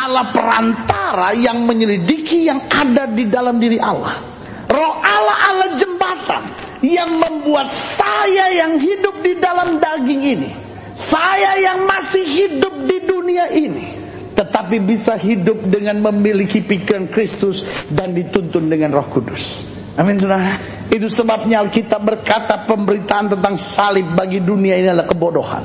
Allah 0.00 0.32
perantara 0.32 1.36
yang 1.36 1.68
menyelidiki 1.68 2.48
yang 2.48 2.60
ada 2.72 3.04
di 3.04 3.28
dalam 3.28 3.60
diri 3.60 3.76
Allah. 3.76 4.33
Roh 4.74 4.98
Allah 4.98 5.38
Allah 5.54 5.70
jembatan 5.78 6.42
yang 6.82 7.14
membuat 7.14 7.70
saya 7.70 8.50
yang 8.50 8.74
hidup 8.82 9.22
di 9.22 9.38
dalam 9.38 9.78
daging 9.78 10.22
ini, 10.34 10.50
saya 10.98 11.62
yang 11.62 11.86
masih 11.86 12.26
hidup 12.26 12.74
di 12.82 12.98
dunia 13.06 13.54
ini, 13.54 13.94
tetapi 14.34 14.82
bisa 14.82 15.14
hidup 15.14 15.62
dengan 15.70 16.02
memiliki 16.02 16.58
pikiran 16.58 17.06
Kristus 17.06 17.62
dan 17.94 18.18
dituntun 18.18 18.66
dengan 18.66 18.90
Roh 18.98 19.06
Kudus. 19.14 19.62
Amin 19.94 20.18
saudara. 20.18 20.58
Itu 20.90 21.06
sebabnya 21.06 21.62
Alkitab 21.62 22.02
berkata 22.02 22.66
pemberitaan 22.66 23.30
tentang 23.30 23.54
salib 23.54 24.10
bagi 24.18 24.42
dunia 24.42 24.74
ini 24.74 24.90
adalah 24.90 25.06
kebodohan. 25.06 25.62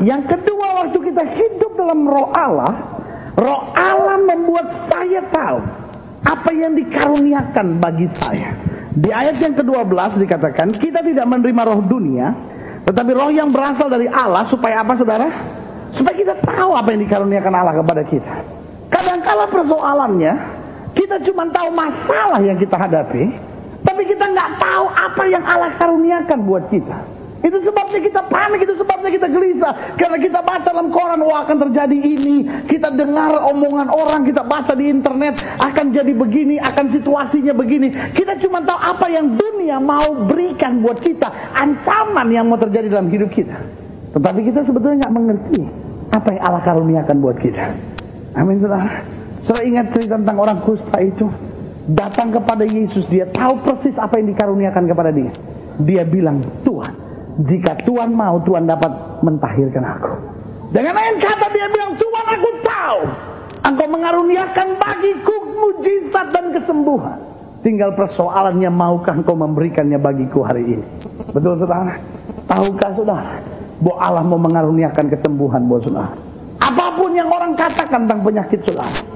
Yang 0.00 0.32
kedua 0.32 0.80
waktu 0.80 0.98
kita 1.12 1.24
hidup 1.28 1.72
dalam 1.76 2.08
roh 2.08 2.32
Allah, 2.32 2.72
roh 3.36 3.68
Allah 3.76 4.16
membuat 4.24 4.88
saya 4.88 5.20
tahu 5.28 5.85
apa 6.26 6.50
yang 6.50 6.74
dikaruniakan 6.74 7.78
bagi 7.78 8.10
saya. 8.18 8.50
Di 8.96 9.14
ayat 9.14 9.38
yang 9.38 9.54
ke-12 9.54 10.18
dikatakan, 10.18 10.66
kita 10.74 11.04
tidak 11.06 11.26
menerima 11.28 11.62
roh 11.62 11.80
dunia, 11.86 12.34
tetapi 12.82 13.10
roh 13.14 13.30
yang 13.30 13.52
berasal 13.54 13.86
dari 13.86 14.10
Allah 14.10 14.48
supaya 14.50 14.82
apa 14.82 14.98
saudara? 14.98 15.28
Supaya 15.94 16.14
kita 16.18 16.34
tahu 16.42 16.74
apa 16.74 16.88
yang 16.90 17.00
dikaruniakan 17.06 17.52
Allah 17.54 17.74
kepada 17.78 18.02
kita. 18.04 18.34
Kadangkala 18.90 19.46
persoalannya, 19.48 20.32
kita 20.96 21.16
cuma 21.30 21.44
tahu 21.52 21.68
masalah 21.72 22.40
yang 22.42 22.56
kita 22.58 22.74
hadapi, 22.74 23.30
tapi 23.84 24.02
kita 24.08 24.24
nggak 24.26 24.50
tahu 24.58 24.86
apa 24.90 25.22
yang 25.30 25.44
Allah 25.46 25.70
karuniakan 25.78 26.38
buat 26.42 26.64
kita. 26.72 27.15
Itu 27.44 27.60
sebabnya 27.60 28.00
kita 28.00 28.20
panik, 28.32 28.64
itu 28.64 28.74
sebabnya 28.80 29.10
kita 29.12 29.28
gelisah. 29.28 29.72
Karena 30.00 30.18
kita 30.18 30.40
baca 30.40 30.68
dalam 30.72 30.88
koran, 30.88 31.20
wah 31.20 31.44
akan 31.44 31.56
terjadi 31.68 31.98
ini. 31.98 32.36
Kita 32.64 32.88
dengar 32.92 33.36
omongan 33.52 33.92
orang, 33.92 34.24
kita 34.24 34.40
baca 34.40 34.72
di 34.72 34.88
internet, 34.88 35.44
akan 35.60 35.92
jadi 35.92 36.12
begini, 36.16 36.56
akan 36.60 36.96
situasinya 36.96 37.52
begini. 37.52 37.92
Kita 38.16 38.40
cuma 38.40 38.64
tahu 38.64 38.80
apa 38.80 39.06
yang 39.12 39.36
dunia 39.36 39.76
mau 39.78 40.16
berikan 40.26 40.80
buat 40.80 40.96
kita. 40.98 41.28
Ancaman 41.54 42.32
yang 42.32 42.48
mau 42.48 42.56
terjadi 42.56 42.88
dalam 42.88 43.12
hidup 43.12 43.28
kita. 43.28 43.56
Tetapi 44.16 44.40
kita 44.48 44.64
sebetulnya 44.64 45.06
nggak 45.06 45.14
mengerti 45.14 45.60
apa 46.08 46.28
yang 46.32 46.42
Allah 46.48 46.62
karuniakan 46.64 47.16
buat 47.20 47.36
kita. 47.36 47.64
Amin, 48.32 48.64
saudara. 48.64 49.04
Saudara 49.44 49.64
ingat 49.64 49.86
cerita 49.92 50.16
tentang 50.16 50.38
orang 50.40 50.58
kusta 50.64 50.98
itu. 51.04 51.28
Datang 51.86 52.34
kepada 52.34 52.66
Yesus, 52.66 53.06
dia 53.06 53.30
tahu 53.30 53.62
persis 53.62 53.94
apa 53.94 54.18
yang 54.18 54.34
dikaruniakan 54.34 54.90
kepada 54.90 55.14
dia. 55.14 55.30
Dia 55.86 56.02
bilang, 56.02 56.42
Tuhan, 56.66 57.05
jika 57.44 57.76
Tuhan 57.84 58.16
mau, 58.16 58.40
Tuhan 58.40 58.64
dapat 58.64 59.20
mentahirkan 59.20 59.84
aku. 59.84 60.12
Dengan 60.72 60.96
lain 60.96 61.20
kata 61.20 61.46
dia 61.52 61.68
bilang, 61.68 61.92
Tuhan 62.00 62.26
aku 62.32 62.50
tahu. 62.64 63.00
Engkau 63.66 63.88
mengaruniakan 63.92 64.68
bagiku 64.80 65.34
mujizat 65.52 66.32
dan 66.32 66.54
kesembuhan. 66.56 67.18
Tinggal 67.60 67.92
persoalannya 67.98 68.70
maukah 68.70 69.12
engkau 69.18 69.34
memberikannya 69.34 69.98
bagiku 69.98 70.46
hari 70.46 70.78
ini. 70.78 70.86
Betul 71.34 71.58
saudara? 71.60 71.98
Tahukah 72.46 72.90
saudara? 72.94 73.42
Bahwa 73.82 73.96
Allah 74.00 74.24
mau 74.24 74.40
mengaruniakan 74.40 75.10
kesembuhan 75.12 75.66
buat 75.66 75.82
saudara. 75.84 76.14
Apa 76.62 76.94
pun 76.96 77.12
yang 77.12 77.28
orang 77.28 77.52
katakan 77.52 78.06
tentang 78.06 78.22
penyakit 78.24 78.64
saudara. 78.64 79.15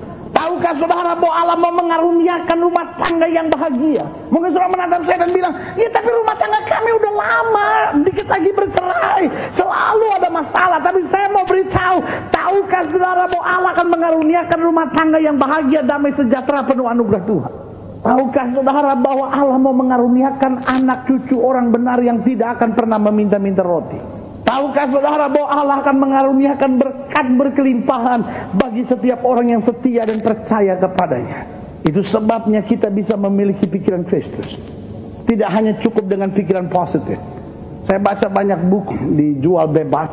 Tahu 0.60 0.76
Tahukah 0.76 0.76
saudara 0.76 1.12
bahwa 1.16 1.34
Allah 1.40 1.56
mau 1.56 1.72
mengaruniakan 1.72 2.58
rumah 2.60 2.84
tangga 3.00 3.24
yang 3.32 3.48
bahagia? 3.48 4.04
Mungkin 4.28 4.52
saudara 4.52 4.68
menatap 4.68 5.00
saya 5.08 5.18
dan 5.24 5.30
bilang, 5.32 5.54
ya 5.72 5.88
tapi 5.88 6.08
rumah 6.12 6.36
tangga 6.36 6.60
kami 6.68 6.90
udah 7.00 7.12
lama, 7.16 7.68
dikit 8.04 8.26
lagi 8.28 8.50
bercerai, 8.52 9.24
selalu 9.56 10.06
ada 10.20 10.28
masalah. 10.28 10.78
Tapi 10.84 11.00
saya 11.08 11.26
mau 11.32 11.44
beritahu, 11.48 11.96
tahukah 12.28 12.82
saudara 12.92 13.24
bahwa 13.24 13.44
Allah 13.48 13.70
akan 13.72 13.88
mengaruniakan 13.88 14.58
rumah 14.60 14.86
tangga 14.92 15.18
yang 15.18 15.36
bahagia, 15.40 15.80
damai 15.80 16.12
sejahtera, 16.12 16.60
penuh 16.68 16.86
anugerah 16.92 17.22
Tuhan? 17.24 17.52
Tahukah 18.04 18.46
saudara 18.52 18.92
bahwa 19.00 19.26
Allah 19.32 19.56
mau 19.56 19.72
mengaruniakan 19.72 20.52
anak 20.68 21.08
cucu 21.08 21.40
orang 21.40 21.72
benar 21.72 22.04
yang 22.04 22.20
tidak 22.20 22.60
akan 22.60 22.76
pernah 22.76 23.00
meminta-minta 23.00 23.64
roti? 23.64 24.19
Tahukah 24.44 24.86
saudara 24.88 25.28
bahwa 25.28 25.48
Allah 25.52 25.76
akan 25.84 25.96
mengaruniakan 26.00 26.70
berkat 26.80 27.26
berkelimpahan 27.36 28.20
bagi 28.56 28.82
setiap 28.88 29.20
orang 29.22 29.52
yang 29.52 29.62
setia 29.62 30.08
dan 30.08 30.18
percaya 30.24 30.80
kepadanya? 30.80 31.46
Itu 31.84 32.04
sebabnya 32.04 32.64
kita 32.64 32.88
bisa 32.92 33.16
memiliki 33.16 33.68
pikiran 33.68 34.04
Kristus. 34.04 34.56
Tidak 35.28 35.48
hanya 35.48 35.78
cukup 35.78 36.08
dengan 36.10 36.32
pikiran 36.34 36.66
positif. 36.66 37.16
Saya 37.86 37.98
baca 38.02 38.26
banyak 38.26 38.60
buku 38.68 38.96
dijual 39.16 39.70
bebas 39.70 40.10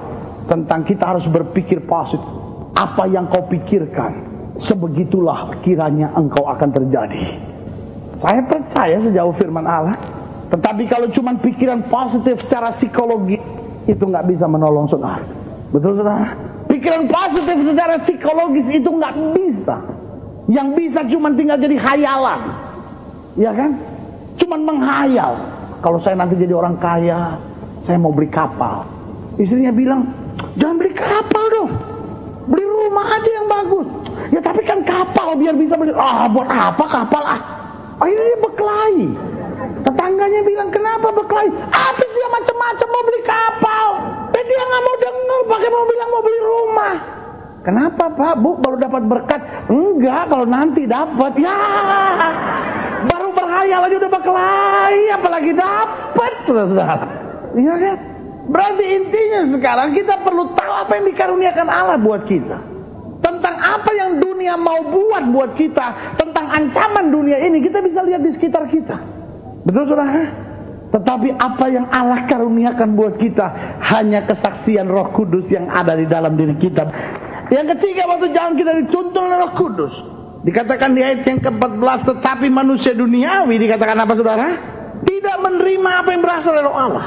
tentang 0.47 0.85
kita 0.87 1.03
harus 1.17 1.25
berpikir 1.27 1.83
positif. 1.83 2.25
Apa 2.77 3.09
yang 3.09 3.25
kau 3.27 3.41
pikirkan, 3.49 4.13
sebegitulah 4.63 5.57
kiranya 5.65 6.13
engkau 6.13 6.45
akan 6.45 6.69
terjadi. 6.71 7.23
Saya 8.21 8.41
percaya 8.45 8.97
sejauh 9.01 9.33
firman 9.37 9.65
Allah. 9.65 9.97
Tetapi 10.47 10.87
kalau 10.87 11.11
cuma 11.11 11.35
pikiran 11.35 11.83
positif 11.91 12.39
secara 12.47 12.71
psikologi 12.79 13.35
itu 13.87 14.03
nggak 14.03 14.27
bisa 14.27 14.45
menolong 14.45 14.85
saudara. 14.91 15.23
Betul 15.71 15.99
saudara? 15.99 16.35
Pikiran 16.67 17.07
positif 17.07 17.57
secara 17.63 17.95
psikologis 18.03 18.67
itu 18.67 18.89
nggak 18.91 19.13
bisa. 19.33 19.75
Yang 20.47 20.67
bisa 20.75 20.99
cuma 21.07 21.31
tinggal 21.35 21.57
jadi 21.59 21.75
hayalan. 21.79 22.41
Ya 23.39 23.51
kan? 23.55 23.71
Cuman 24.39 24.59
menghayal. 24.67 25.33
Kalau 25.79 25.99
saya 26.03 26.19
nanti 26.19 26.35
jadi 26.35 26.51
orang 26.55 26.75
kaya, 26.79 27.39
saya 27.87 27.97
mau 27.99 28.11
beli 28.11 28.27
kapal. 28.27 28.83
Istrinya 29.39 29.71
bilang, 29.71 30.11
jangan 30.59 30.75
beli 30.75 30.91
kapal 30.91 31.43
dong. 31.51 31.71
Beli 32.47 32.63
rumah 32.63 33.05
aja 33.19 33.29
yang 33.31 33.47
bagus. 33.47 33.87
Ya 34.31 34.39
tapi 34.43 34.63
kan 34.67 34.83
kapal 34.83 35.35
biar 35.39 35.55
bisa 35.55 35.75
beli. 35.75 35.91
Ah 35.95 36.27
buat 36.31 36.47
apa 36.47 36.85
kapal 36.87 37.23
ah? 37.23 37.39
Akhirnya 37.99 38.23
dia 38.23 38.39
berkelahi. 38.43 39.07
Tetangganya 39.83 40.41
bilang, 40.41 40.69
kenapa 40.73 41.07
berkelahi? 41.13 41.49
Habis 41.69 42.09
dia 42.09 42.27
macam-macam 42.31 42.87
mau 42.87 43.03
beli 43.05 43.21
kapal. 43.25 43.87
Dan 44.33 44.43
dia 44.45 44.63
nggak 44.63 44.83
mau 44.83 44.95
dengar, 44.97 45.39
pakai 45.49 45.69
mau 45.69 45.85
bilang 45.85 46.09
mau 46.09 46.21
beli 46.23 46.39
rumah. 46.41 46.93
Kenapa 47.67 48.03
Pak? 48.07 48.33
Bu 48.39 48.49
baru 48.63 48.77
dapat 48.79 49.03
berkat? 49.11 49.41
Enggak, 49.67 50.31
kalau 50.31 50.45
nanti 50.47 50.87
dapat. 50.87 51.31
Ya, 51.35 51.59
baru 53.11 53.29
berhayal 53.35 53.81
aja 53.91 53.95
udah 53.99 54.11
berkelahi, 54.11 55.03
apalagi 55.11 55.51
dapat. 55.51 56.33
Iya 57.57 57.73
kan? 57.73 57.97
Berarti 58.53 58.85
intinya 58.85 59.39
sekarang 59.49 59.97
kita 59.97 60.21
perlu 60.21 60.53
tahu 60.53 60.71
apa 60.71 60.91
yang 60.99 61.05
dikaruniakan 61.09 61.67
Allah 61.67 61.97
buat 61.97 62.23
kita 62.29 62.77
tentang 63.19 63.55
apa 63.59 63.91
yang 63.97 64.11
dunia 64.21 64.55
mau 64.55 64.79
buat 64.87 65.23
buat 65.33 65.51
kita, 65.59 66.15
tentang 66.15 66.45
ancaman 66.47 67.11
dunia 67.11 67.37
ini, 67.43 67.59
kita 67.59 67.83
bisa 67.83 67.99
lihat 68.05 68.21
di 68.23 68.31
sekitar 68.37 68.69
kita. 68.71 69.16
Betul 69.67 69.83
saudara? 69.91 70.23
Tetapi 70.87 71.35
apa 71.35 71.65
yang 71.67 71.91
Allah 71.91 72.23
karuniakan 72.31 72.95
buat 72.95 73.19
kita 73.19 73.75
hanya 73.91 74.23
kesaksian 74.23 74.87
Roh 74.87 75.11
Kudus 75.11 75.51
yang 75.51 75.67
ada 75.67 75.91
di 75.99 76.07
dalam 76.07 76.39
diri 76.39 76.55
kita. 76.55 76.87
Yang 77.51 77.75
ketiga 77.75 78.07
waktu 78.07 78.31
jalan 78.31 78.55
kita 78.55 78.71
dituntun 78.87 79.27
oleh 79.27 79.37
Roh 79.43 79.53
Kudus. 79.59 79.93
Dikatakan 80.47 80.95
di 80.95 81.03
ayat 81.03 81.27
yang 81.27 81.43
ke-14 81.43 81.99
tetapi 82.07 82.47
manusia 82.47 82.95
duniawi 82.95 83.59
dikatakan 83.59 84.07
apa 84.07 84.13
saudara? 84.15 84.47
Tidak 85.03 85.37
menerima 85.43 85.89
apa 85.99 86.09
yang 86.15 86.21
berasal 86.23 86.55
dari 86.55 86.63
Roh 86.63 86.77
Allah. 86.79 87.05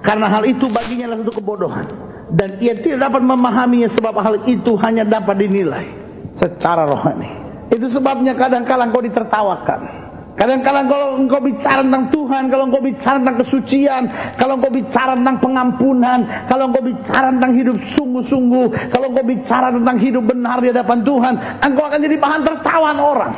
Karena 0.00 0.26
hal 0.32 0.48
itu 0.48 0.64
baginya 0.72 1.12
adalah 1.12 1.28
satu 1.28 1.34
kebodohan 1.44 1.86
dan 2.32 2.56
ia 2.60 2.72
tidak 2.76 3.08
dapat 3.08 3.22
memahaminya 3.24 3.88
sebab 3.92 4.14
hal 4.16 4.36
itu 4.48 4.72
hanya 4.84 5.04
dapat 5.04 5.36
dinilai 5.36 5.84
secara 6.40 6.88
rohani. 6.88 7.28
Itu 7.68 7.92
sebabnya 7.92 8.32
kadang-kadang 8.32 8.88
kau 8.88 9.04
ditertawakan. 9.04 10.07
Kadang-kadang 10.38 10.86
kalau 10.86 11.06
engkau 11.18 11.42
bicara 11.42 11.82
tentang 11.82 12.14
Tuhan, 12.14 12.42
kalau 12.46 12.64
engkau 12.70 12.78
bicara 12.78 13.18
tentang 13.18 13.38
kesucian, 13.42 14.02
kalau 14.38 14.54
engkau 14.54 14.70
bicara 14.70 15.18
tentang 15.18 15.36
pengampunan, 15.42 16.18
kalau 16.46 16.70
engkau 16.70 16.82
bicara 16.86 17.34
tentang 17.34 17.52
hidup 17.58 17.76
sungguh-sungguh, 17.98 18.66
kalau 18.94 19.06
engkau 19.10 19.26
bicara 19.26 19.74
tentang 19.74 19.98
hidup 19.98 20.24
benar 20.30 20.62
di 20.62 20.70
hadapan 20.70 21.02
Tuhan, 21.02 21.34
engkau 21.58 21.84
akan 21.90 21.98
jadi 22.06 22.16
bahan 22.22 22.42
tertawan 22.46 22.96
orang. 23.02 23.32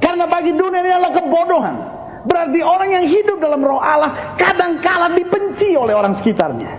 Karena 0.00 0.24
bagi 0.24 0.52
dunia 0.56 0.80
ini 0.80 0.90
adalah 0.96 1.12
kebodohan. 1.20 1.74
Berarti 2.24 2.60
orang 2.64 2.90
yang 2.96 3.04
hidup 3.12 3.36
dalam 3.44 3.60
roh 3.60 3.80
Allah 3.84 4.34
kadang-kala 4.40 5.12
dibenci 5.12 5.76
oleh 5.76 5.92
orang 5.92 6.16
sekitarnya. 6.16 6.70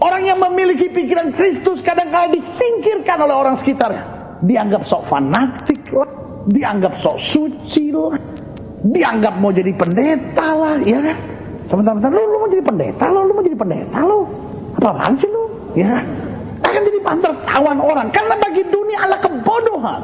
Orang 0.00 0.24
yang 0.24 0.40
memiliki 0.40 0.88
pikiran 0.88 1.36
Kristus 1.36 1.84
kadang-kadang 1.84 2.40
disingkirkan 2.40 3.20
oleh 3.20 3.36
orang 3.36 3.60
sekitarnya. 3.60 4.04
Dianggap 4.48 4.86
sok 4.86 5.10
fanatik 5.10 5.82
lah, 5.90 6.08
dianggap 6.46 7.02
sok 7.02 7.18
suci 7.34 7.90
lah, 7.90 8.14
dianggap 8.84 9.34
mau 9.42 9.50
jadi 9.50 9.72
pendeta 9.74 10.48
lah, 10.54 10.76
ya 10.86 10.98
kan? 11.02 11.16
Sebentar-bentar, 11.68 12.10
lu, 12.12 12.22
lu 12.24 12.36
mau 12.40 12.50
jadi 12.50 12.64
pendeta 12.64 13.04
lo, 13.12 13.20
lu 13.28 13.32
mau 13.36 13.44
jadi 13.44 13.58
pendeta 13.58 13.98
lo. 14.04 14.18
Apa 14.78 15.10
sih 15.18 15.28
lu? 15.28 15.44
Ya, 15.76 16.00
akan 16.64 16.80
jadi 16.86 17.00
pantar 17.02 17.32
tawan 17.44 17.78
orang. 17.82 18.08
Karena 18.14 18.34
bagi 18.38 18.62
dunia 18.68 18.98
adalah 19.04 19.20
kebodohan. 19.20 20.00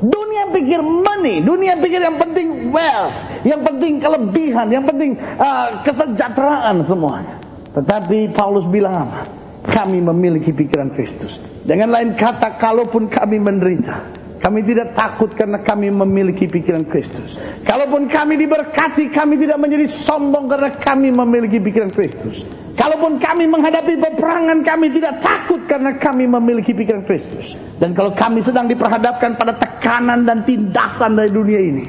Dunia 0.00 0.48
pikir 0.48 0.80
money, 0.80 1.44
dunia 1.44 1.76
pikir 1.76 2.00
yang 2.00 2.16
penting 2.16 2.72
wealth, 2.72 3.12
yang 3.44 3.60
penting 3.60 4.00
kelebihan, 4.00 4.66
yang 4.72 4.84
penting 4.88 5.12
uh, 5.36 5.76
kesejahteraan 5.84 6.80
semuanya. 6.88 7.36
Tetapi 7.76 8.32
Paulus 8.32 8.64
bilang 8.72 8.96
apa? 8.96 9.28
Kami 9.60 10.00
memiliki 10.00 10.56
pikiran 10.56 10.88
Kristus. 10.96 11.36
Dengan 11.68 11.92
lain 11.92 12.16
kata, 12.16 12.56
kalaupun 12.56 13.12
kami 13.12 13.36
menderita, 13.44 14.00
kami 14.40 14.64
tidak 14.64 14.96
takut 14.96 15.28
karena 15.36 15.60
kami 15.60 15.92
memiliki 15.92 16.48
pikiran 16.48 16.88
Kristus. 16.88 17.36
Kalaupun 17.60 18.08
kami 18.08 18.40
diberkati, 18.40 19.12
kami 19.12 19.36
tidak 19.36 19.60
menjadi 19.60 19.92
sombong 20.08 20.48
karena 20.48 20.72
kami 20.80 21.12
memiliki 21.12 21.60
pikiran 21.60 21.92
Kristus. 21.92 22.48
Kalaupun 22.72 23.20
kami 23.20 23.44
menghadapi 23.44 24.00
peperangan, 24.00 24.64
kami 24.64 24.96
tidak 24.96 25.20
takut 25.20 25.60
karena 25.68 25.92
kami 26.00 26.24
memiliki 26.24 26.72
pikiran 26.72 27.04
Kristus. 27.04 27.52
Dan 27.76 27.92
kalau 27.92 28.16
kami 28.16 28.40
sedang 28.40 28.64
diperhadapkan 28.64 29.36
pada 29.36 29.60
tekanan 29.60 30.24
dan 30.24 30.40
tindasan 30.48 31.20
dari 31.20 31.28
dunia 31.28 31.60
ini, 31.60 31.84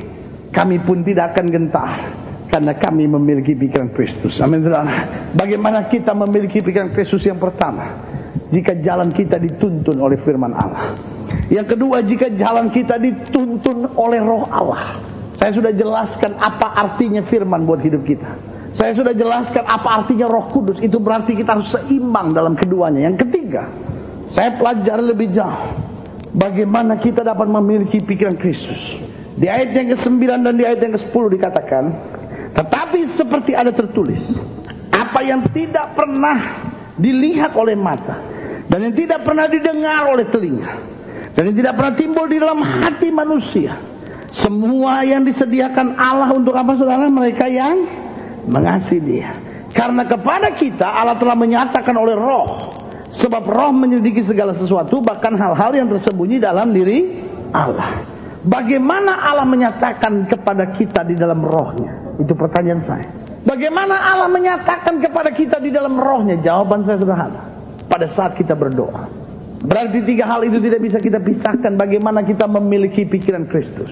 kami 0.51 0.75
pun 0.83 1.07
tidak 1.07 1.31
akan 1.31 1.47
gentar 1.47 2.11
karena 2.51 2.75
kami 2.75 3.07
memiliki 3.07 3.55
pikiran 3.55 3.95
Kristus. 3.95 4.43
Amin. 4.43 4.67
Bagaimana 5.31 5.87
kita 5.87 6.11
memiliki 6.11 6.59
pikiran 6.59 6.91
Kristus 6.91 7.23
yang 7.23 7.39
pertama? 7.39 7.95
Jika 8.51 8.75
jalan 8.83 9.07
kita 9.15 9.39
dituntun 9.39 9.95
oleh 10.03 10.19
firman 10.19 10.51
Allah. 10.51 10.91
Yang 11.51 11.77
kedua, 11.77 12.03
jika 12.03 12.31
jalan 12.31 12.71
kita 12.71 12.95
dituntun 12.95 13.91
oleh 13.99 14.19
roh 14.23 14.47
Allah. 14.47 14.99
Saya 15.41 15.57
sudah 15.57 15.73
jelaskan 15.73 16.37
apa 16.37 16.77
artinya 16.77 17.25
firman 17.25 17.65
buat 17.65 17.81
hidup 17.81 18.05
kita. 18.05 18.29
Saya 18.77 18.93
sudah 18.93 19.11
jelaskan 19.11 19.65
apa 19.65 19.99
artinya 19.99 20.29
roh 20.29 20.45
kudus. 20.53 20.77
Itu 20.79 21.01
berarti 21.01 21.33
kita 21.33 21.57
harus 21.57 21.73
seimbang 21.73 22.31
dalam 22.31 22.53
keduanya. 22.53 23.09
Yang 23.09 23.25
ketiga, 23.25 23.67
saya 24.31 24.53
pelajari 24.55 25.01
lebih 25.01 25.33
jauh. 25.33 25.65
Bagaimana 26.31 26.95
kita 27.01 27.25
dapat 27.25 27.49
memiliki 27.49 27.99
pikiran 27.99 28.37
Kristus. 28.39 28.79
Di 29.35 29.49
ayat 29.49 29.73
yang 29.75 29.97
ke-9 29.97 30.23
dan 30.45 30.53
di 30.55 30.63
ayat 30.63 30.79
yang 30.79 30.93
ke-10 30.95 31.23
dikatakan, 31.35 31.83
tetapi 32.55 32.99
seperti 33.17 33.51
ada 33.57 33.73
tertulis, 33.73 34.21
apa 34.93 35.19
yang 35.25 35.43
tidak 35.51 35.97
pernah 35.97 36.61
dilihat 37.01 37.57
oleh 37.57 37.73
mata 37.73 38.21
dan 38.69 38.79
yang 38.87 38.95
tidak 38.95 39.25
pernah 39.25 39.49
didengar 39.49 40.07
oleh 40.07 40.29
telinga 40.29 40.71
dan 41.31 41.41
yang 41.47 41.57
tidak 41.57 41.73
pernah 41.79 41.93
timbul 41.95 42.25
di 42.27 42.37
dalam 42.39 42.59
hati 42.59 43.07
manusia. 43.07 43.79
Semua 44.31 45.03
yang 45.03 45.27
disediakan 45.27 45.99
Allah 45.99 46.31
untuk 46.31 46.55
apa 46.55 46.75
saudara? 46.75 47.07
Mereka 47.07 47.45
yang 47.51 47.83
mengasihi 48.47 49.03
dia. 49.03 49.29
Karena 49.71 50.03
kepada 50.07 50.55
kita 50.55 50.87
Allah 50.87 51.15
telah 51.15 51.35
menyatakan 51.35 51.95
oleh 51.95 52.15
roh. 52.15 52.79
Sebab 53.11 53.43
roh 53.43 53.75
menyelidiki 53.75 54.23
segala 54.23 54.55
sesuatu 54.55 55.03
bahkan 55.03 55.35
hal-hal 55.35 55.75
yang 55.75 55.87
tersembunyi 55.91 56.39
dalam 56.39 56.71
diri 56.71 57.19
Allah. 57.51 58.07
Bagaimana 58.41 59.19
Allah 59.19 59.43
menyatakan 59.43 60.31
kepada 60.31 60.73
kita 60.79 61.03
di 61.03 61.19
dalam 61.19 61.43
rohnya? 61.43 62.15
Itu 62.15 62.31
pertanyaan 62.33 62.81
saya. 62.87 63.07
Bagaimana 63.43 64.15
Allah 64.15 64.31
menyatakan 64.31 65.01
kepada 65.03 65.29
kita 65.35 65.59
di 65.59 65.69
dalam 65.69 65.99
rohnya? 65.99 66.39
Jawaban 66.39 66.87
saya 66.87 66.97
sederhana. 67.03 67.41
Pada 67.91 68.07
saat 68.07 68.39
kita 68.39 68.55
berdoa. 68.55 69.30
Berarti 69.61 70.01
tiga 70.01 70.25
hal 70.25 70.41
itu 70.45 70.57
tidak 70.57 70.81
bisa 70.81 70.97
kita 70.97 71.21
pisahkan. 71.21 71.77
Bagaimana 71.77 72.25
kita 72.25 72.49
memiliki 72.49 73.05
pikiran 73.05 73.45
Kristus. 73.45 73.89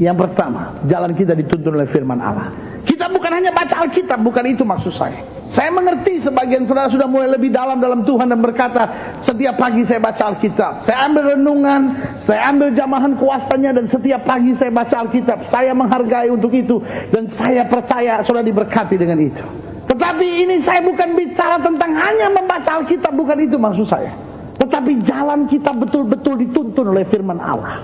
Yang 0.00 0.24
pertama, 0.24 0.82
jalan 0.88 1.12
kita 1.12 1.36
dituntun 1.36 1.76
oleh 1.76 1.86
firman 1.90 2.16
Allah. 2.18 2.48
Kita 2.82 3.12
bukan 3.12 3.28
hanya 3.38 3.52
baca 3.52 3.84
Alkitab, 3.86 4.24
bukan 4.24 4.44
itu 4.48 4.64
maksud 4.64 4.94
saya. 4.96 5.20
Saya 5.52 5.68
mengerti 5.68 6.16
sebagian 6.24 6.64
saudara 6.64 6.88
sudah 6.88 7.04
mulai 7.04 7.28
lebih 7.28 7.52
dalam 7.52 7.76
dalam 7.76 8.08
Tuhan 8.08 8.32
dan 8.32 8.40
berkata, 8.40 8.88
setiap 9.20 9.60
pagi 9.60 9.84
saya 9.84 10.00
baca 10.00 10.32
Alkitab. 10.32 10.88
Saya 10.88 11.06
ambil 11.06 11.36
renungan, 11.36 11.92
saya 12.24 12.40
ambil 12.48 12.72
jamahan 12.72 13.12
kuasanya 13.20 13.76
dan 13.76 13.84
setiap 13.84 14.24
pagi 14.24 14.56
saya 14.56 14.72
baca 14.72 15.04
Alkitab. 15.04 15.38
Saya 15.52 15.76
menghargai 15.76 16.32
untuk 16.32 16.56
itu 16.56 16.80
dan 17.12 17.28
saya 17.36 17.68
percaya 17.68 18.24
sudah 18.24 18.40
diberkati 18.40 18.96
dengan 18.96 19.20
itu. 19.20 19.44
Tetapi 19.92 20.26
ini 20.48 20.64
saya 20.64 20.80
bukan 20.80 21.12
bicara 21.12 21.60
tentang 21.60 21.92
hanya 22.00 22.32
membaca 22.32 22.80
Alkitab, 22.80 23.12
bukan 23.12 23.44
itu 23.44 23.60
maksud 23.60 23.84
saya. 23.92 24.31
Tetapi 24.62 25.02
jalan 25.02 25.50
kita 25.50 25.74
betul-betul 25.74 26.38
dituntun 26.38 26.94
oleh 26.94 27.02
firman 27.10 27.42
Allah. 27.42 27.82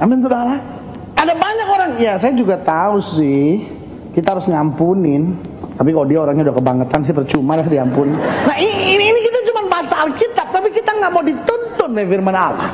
Amin 0.00 0.24
saudara. 0.24 0.56
Ada 1.12 1.36
banyak 1.36 1.68
orang, 1.68 1.90
ya 2.00 2.16
saya 2.16 2.32
juga 2.32 2.56
tahu 2.60 3.04
sih, 3.20 3.68
kita 4.16 4.32
harus 4.32 4.48
ngampunin. 4.48 5.36
Tapi 5.76 5.92
kalau 5.92 6.08
dia 6.08 6.24
orangnya 6.24 6.48
udah 6.48 6.56
kebangetan 6.56 7.04
sih 7.04 7.12
percuma 7.12 7.60
lah 7.60 7.68
diampuni. 7.68 8.16
Nah 8.16 8.56
ini, 8.56 8.96
ini 8.96 9.20
kita 9.28 9.44
cuma 9.52 9.68
baca 9.68 10.08
Alkitab, 10.08 10.56
tapi 10.56 10.72
kita 10.72 10.96
nggak 10.96 11.12
mau 11.12 11.20
dituntun 11.20 11.88
oleh 11.92 12.08
firman 12.08 12.32
Allah. 12.32 12.72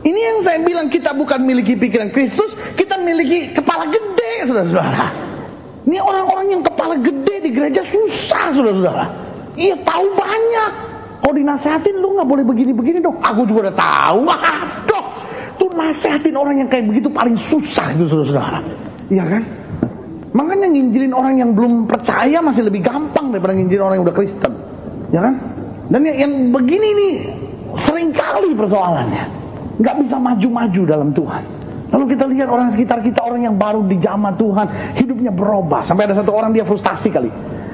Ini 0.00 0.20
yang 0.32 0.38
saya 0.40 0.56
bilang 0.64 0.88
kita 0.88 1.12
bukan 1.12 1.44
miliki 1.44 1.76
pikiran 1.76 2.08
Kristus, 2.08 2.56
kita 2.72 2.96
miliki 3.04 3.52
kepala 3.52 3.84
gede, 3.92 4.48
saudara-saudara. 4.48 5.12
Ini 5.84 6.00
orang-orang 6.00 6.56
yang 6.56 6.62
kepala 6.64 6.96
gede 7.04 7.36
di 7.44 7.50
gereja 7.52 7.84
susah, 7.84 8.56
saudara-saudara. 8.56 9.04
Iya 9.60 9.76
tahu 9.84 10.08
banyak. 10.16 10.87
Kalau 11.28 11.44
dinasehatin 11.44 12.00
lu 12.00 12.16
nggak 12.16 12.24
boleh 12.24 12.40
begini-begini 12.40 13.04
dong. 13.04 13.20
Aku 13.20 13.44
juga 13.44 13.68
udah 13.68 13.76
tahu. 13.76 14.32
Aduh, 14.88 15.04
tuh 15.60 15.68
nasehatin 15.76 16.32
orang 16.32 16.64
yang 16.64 16.72
kayak 16.72 16.88
begitu 16.88 17.12
paling 17.12 17.36
susah 17.52 17.92
itu 17.92 18.08
saudara-saudara. 18.08 18.64
Iya 19.12 19.24
kan? 19.36 19.42
Makanya 20.32 20.72
nginjilin 20.72 21.12
orang 21.12 21.36
yang 21.36 21.52
belum 21.52 21.84
percaya 21.84 22.40
masih 22.40 22.64
lebih 22.64 22.80
gampang 22.80 23.28
daripada 23.28 23.60
nginjilin 23.60 23.84
orang 23.84 23.96
yang 24.00 24.08
udah 24.08 24.16
Kristen. 24.16 24.52
Ya 25.12 25.20
kan? 25.20 25.34
Dan 25.92 26.00
yang, 26.08 26.32
begini 26.48 26.88
nih 26.96 27.12
sering 27.76 28.08
kali 28.16 28.56
persoalannya. 28.56 29.28
Nggak 29.84 29.96
bisa 30.08 30.16
maju-maju 30.16 30.80
dalam 30.88 31.12
Tuhan. 31.12 31.42
Lalu 31.92 32.04
kita 32.16 32.24
lihat 32.24 32.48
orang 32.48 32.72
sekitar 32.72 33.04
kita, 33.04 33.20
orang 33.20 33.52
yang 33.52 33.56
baru 33.60 33.84
di 33.84 34.00
dijamah 34.00 34.32
Tuhan, 34.40 34.96
hidupnya 34.96 35.32
berubah. 35.36 35.84
Sampai 35.84 36.08
ada 36.08 36.16
satu 36.16 36.32
orang 36.32 36.56
dia 36.56 36.64
frustasi 36.64 37.12
kali. 37.12 37.28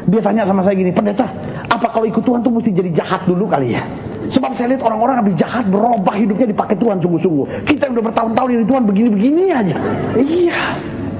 Dia 0.04 0.20
tanya 0.20 0.44
sama 0.44 0.60
saya 0.60 0.76
gini, 0.76 0.92
pendeta, 0.92 1.24
apa 1.68 1.86
kalau 1.88 2.04
ikut 2.04 2.20
Tuhan 2.20 2.44
tuh 2.44 2.52
mesti 2.52 2.70
jadi 2.76 2.90
jahat 2.92 3.24
dulu 3.24 3.48
kali 3.48 3.72
ya? 3.72 3.82
Sebab 4.28 4.52
saya 4.56 4.76
lihat 4.76 4.82
orang-orang 4.84 5.20
habis 5.20 5.34
jahat 5.36 5.68
berubah 5.68 6.14
hidupnya 6.16 6.48
dipakai 6.52 6.76
Tuhan 6.76 7.00
sungguh-sungguh. 7.00 7.68
Kita 7.68 7.88
yang 7.88 7.92
udah 8.00 8.04
bertahun-tahun 8.12 8.48
ini 8.52 8.64
Tuhan 8.68 8.82
begini-begini 8.88 9.42
aja. 9.52 9.76
Iya. 10.16 10.60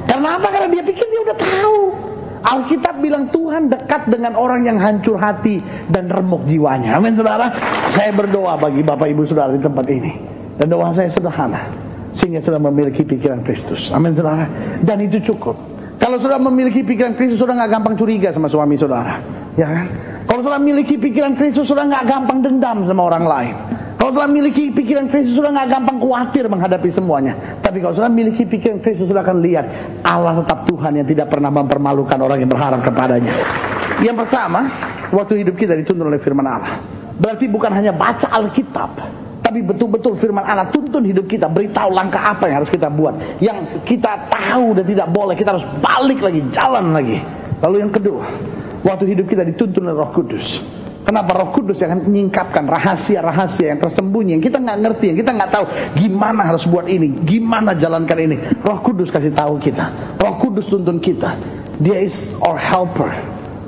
Karena 0.09 0.29
apa? 0.37 0.49
Karena 0.53 0.69
dia 0.73 0.83
pikir 0.85 1.07
dia 1.09 1.21
udah 1.25 1.39
tahu. 1.41 1.79
Alkitab 2.45 3.01
bilang 3.01 3.25
Tuhan 3.33 3.73
dekat 3.73 4.13
dengan 4.13 4.37
orang 4.37 4.69
yang 4.69 4.77
hancur 4.77 5.17
hati 5.17 5.65
dan 5.89 6.13
remuk 6.13 6.45
jiwanya. 6.45 7.01
Amin 7.01 7.17
saudara. 7.17 7.49
Saya 7.97 8.13
berdoa 8.13 8.61
bagi 8.61 8.85
Bapak 8.85 9.09
Ibu 9.09 9.25
saudara 9.25 9.57
di 9.57 9.65
tempat 9.65 9.89
ini. 9.89 10.13
Dan 10.61 10.69
doa 10.69 10.93
saya 10.93 11.09
sederhana. 11.17 11.65
Sehingga 12.15 12.45
sudah 12.45 12.61
memiliki 12.61 13.01
pikiran 13.01 13.43
Kristus. 13.49 13.89
Amin 13.91 14.13
saudara. 14.13 14.45
Dan 14.85 15.01
itu 15.01 15.25
cukup. 15.33 15.74
Kalau 15.99 16.19
sudah 16.21 16.37
memiliki 16.43 16.83
pikiran 16.85 17.15
Kristus 17.17 17.41
sudah 17.41 17.55
nggak 17.55 17.71
gampang 17.81 17.95
curiga 17.97 18.29
sama 18.35 18.51
suami 18.51 18.75
saudara, 18.77 19.23
ya 19.55 19.67
kan? 19.67 19.87
Kalau 20.27 20.41
sudah 20.45 20.59
memiliki 20.61 20.99
pikiran 20.99 21.39
Kristus 21.39 21.71
sudah 21.71 21.87
nggak 21.87 22.05
gampang 22.05 22.39
dendam 22.43 22.85
sama 22.85 23.09
orang 23.09 23.25
lain. 23.25 23.55
Kalau 23.95 24.11
sudah 24.21 24.29
memiliki 24.29 24.69
pikiran 24.69 25.09
Kristus 25.09 25.39
sudah 25.39 25.55
nggak 25.55 25.69
gampang 25.71 25.97
khawatir 25.97 26.45
menghadapi 26.51 26.93
semuanya. 26.93 27.33
Tapi 27.65 27.81
kalau 27.81 27.97
sudah 27.97 28.11
memiliki 28.13 28.45
pikiran 28.45 28.85
Kristus 28.85 29.09
sudah 29.09 29.25
akan 29.25 29.41
lihat 29.41 29.65
Allah 30.05 30.45
tetap 30.45 30.69
Tuhan 30.69 30.93
yang 31.01 31.09
tidak 31.09 31.33
pernah 31.33 31.49
mempermalukan 31.49 32.19
orang 32.21 32.39
yang 32.43 32.51
berharap 32.53 32.85
kepadanya. 32.85 33.33
Yang 34.05 34.27
pertama, 34.27 34.61
waktu 35.09 35.47
hidup 35.47 35.57
kita 35.57 35.73
dituntun 35.79 36.11
oleh 36.11 36.21
firman 36.21 36.45
Allah. 36.45 36.85
Berarti 37.15 37.47
bukan 37.47 37.71
hanya 37.71 37.95
baca 37.95 38.27
Alkitab, 38.27 38.91
tapi 39.55 39.71
betul-betul 39.71 40.19
firman 40.19 40.43
Allah 40.43 40.67
tuntun 40.75 41.07
hidup 41.07 41.31
kita, 41.31 41.47
beritahu 41.47 41.95
langkah 41.95 42.19
apa 42.19 42.51
yang 42.51 42.67
harus 42.67 42.75
kita 42.75 42.91
buat. 42.91 43.15
Yang 43.39 43.87
kita 43.87 44.27
tahu 44.27 44.75
dan 44.75 44.83
tidak 44.83 45.09
boleh, 45.15 45.39
kita 45.39 45.55
harus 45.55 45.63
balik 45.79 46.19
lagi, 46.19 46.43
jalan 46.51 46.91
lagi. 46.91 47.23
Lalu 47.63 47.87
yang 47.87 47.95
kedua, 47.95 48.27
waktu 48.83 49.15
hidup 49.15 49.31
kita 49.31 49.47
dituntun 49.47 49.87
oleh 49.87 49.95
Roh 49.95 50.11
Kudus. 50.11 50.59
Kenapa 51.07 51.39
Roh 51.39 51.55
Kudus 51.55 51.79
yang 51.79 52.03
menyingkapkan 52.03 52.67
rahasia-rahasia 52.67 53.71
yang 53.71 53.79
tersembunyi 53.79 54.35
yang 54.35 54.43
kita 54.43 54.59
nggak 54.59 54.79
ngerti, 54.91 55.05
yang 55.15 55.19
kita 55.23 55.31
nggak 55.39 55.51
tahu 55.55 55.65
gimana 56.03 56.41
harus 56.51 56.67
buat 56.67 56.91
ini, 56.91 57.15
gimana 57.23 57.79
jalankan 57.79 58.19
ini. 58.27 58.37
Roh 58.59 58.83
Kudus 58.83 59.15
kasih 59.15 59.31
tahu 59.39 59.63
kita. 59.63 60.19
Roh 60.19 60.35
Kudus 60.43 60.67
tuntun 60.67 60.99
kita. 60.99 61.39
Dia 61.79 62.03
is 62.03 62.35
our 62.43 62.59
helper. 62.59 63.15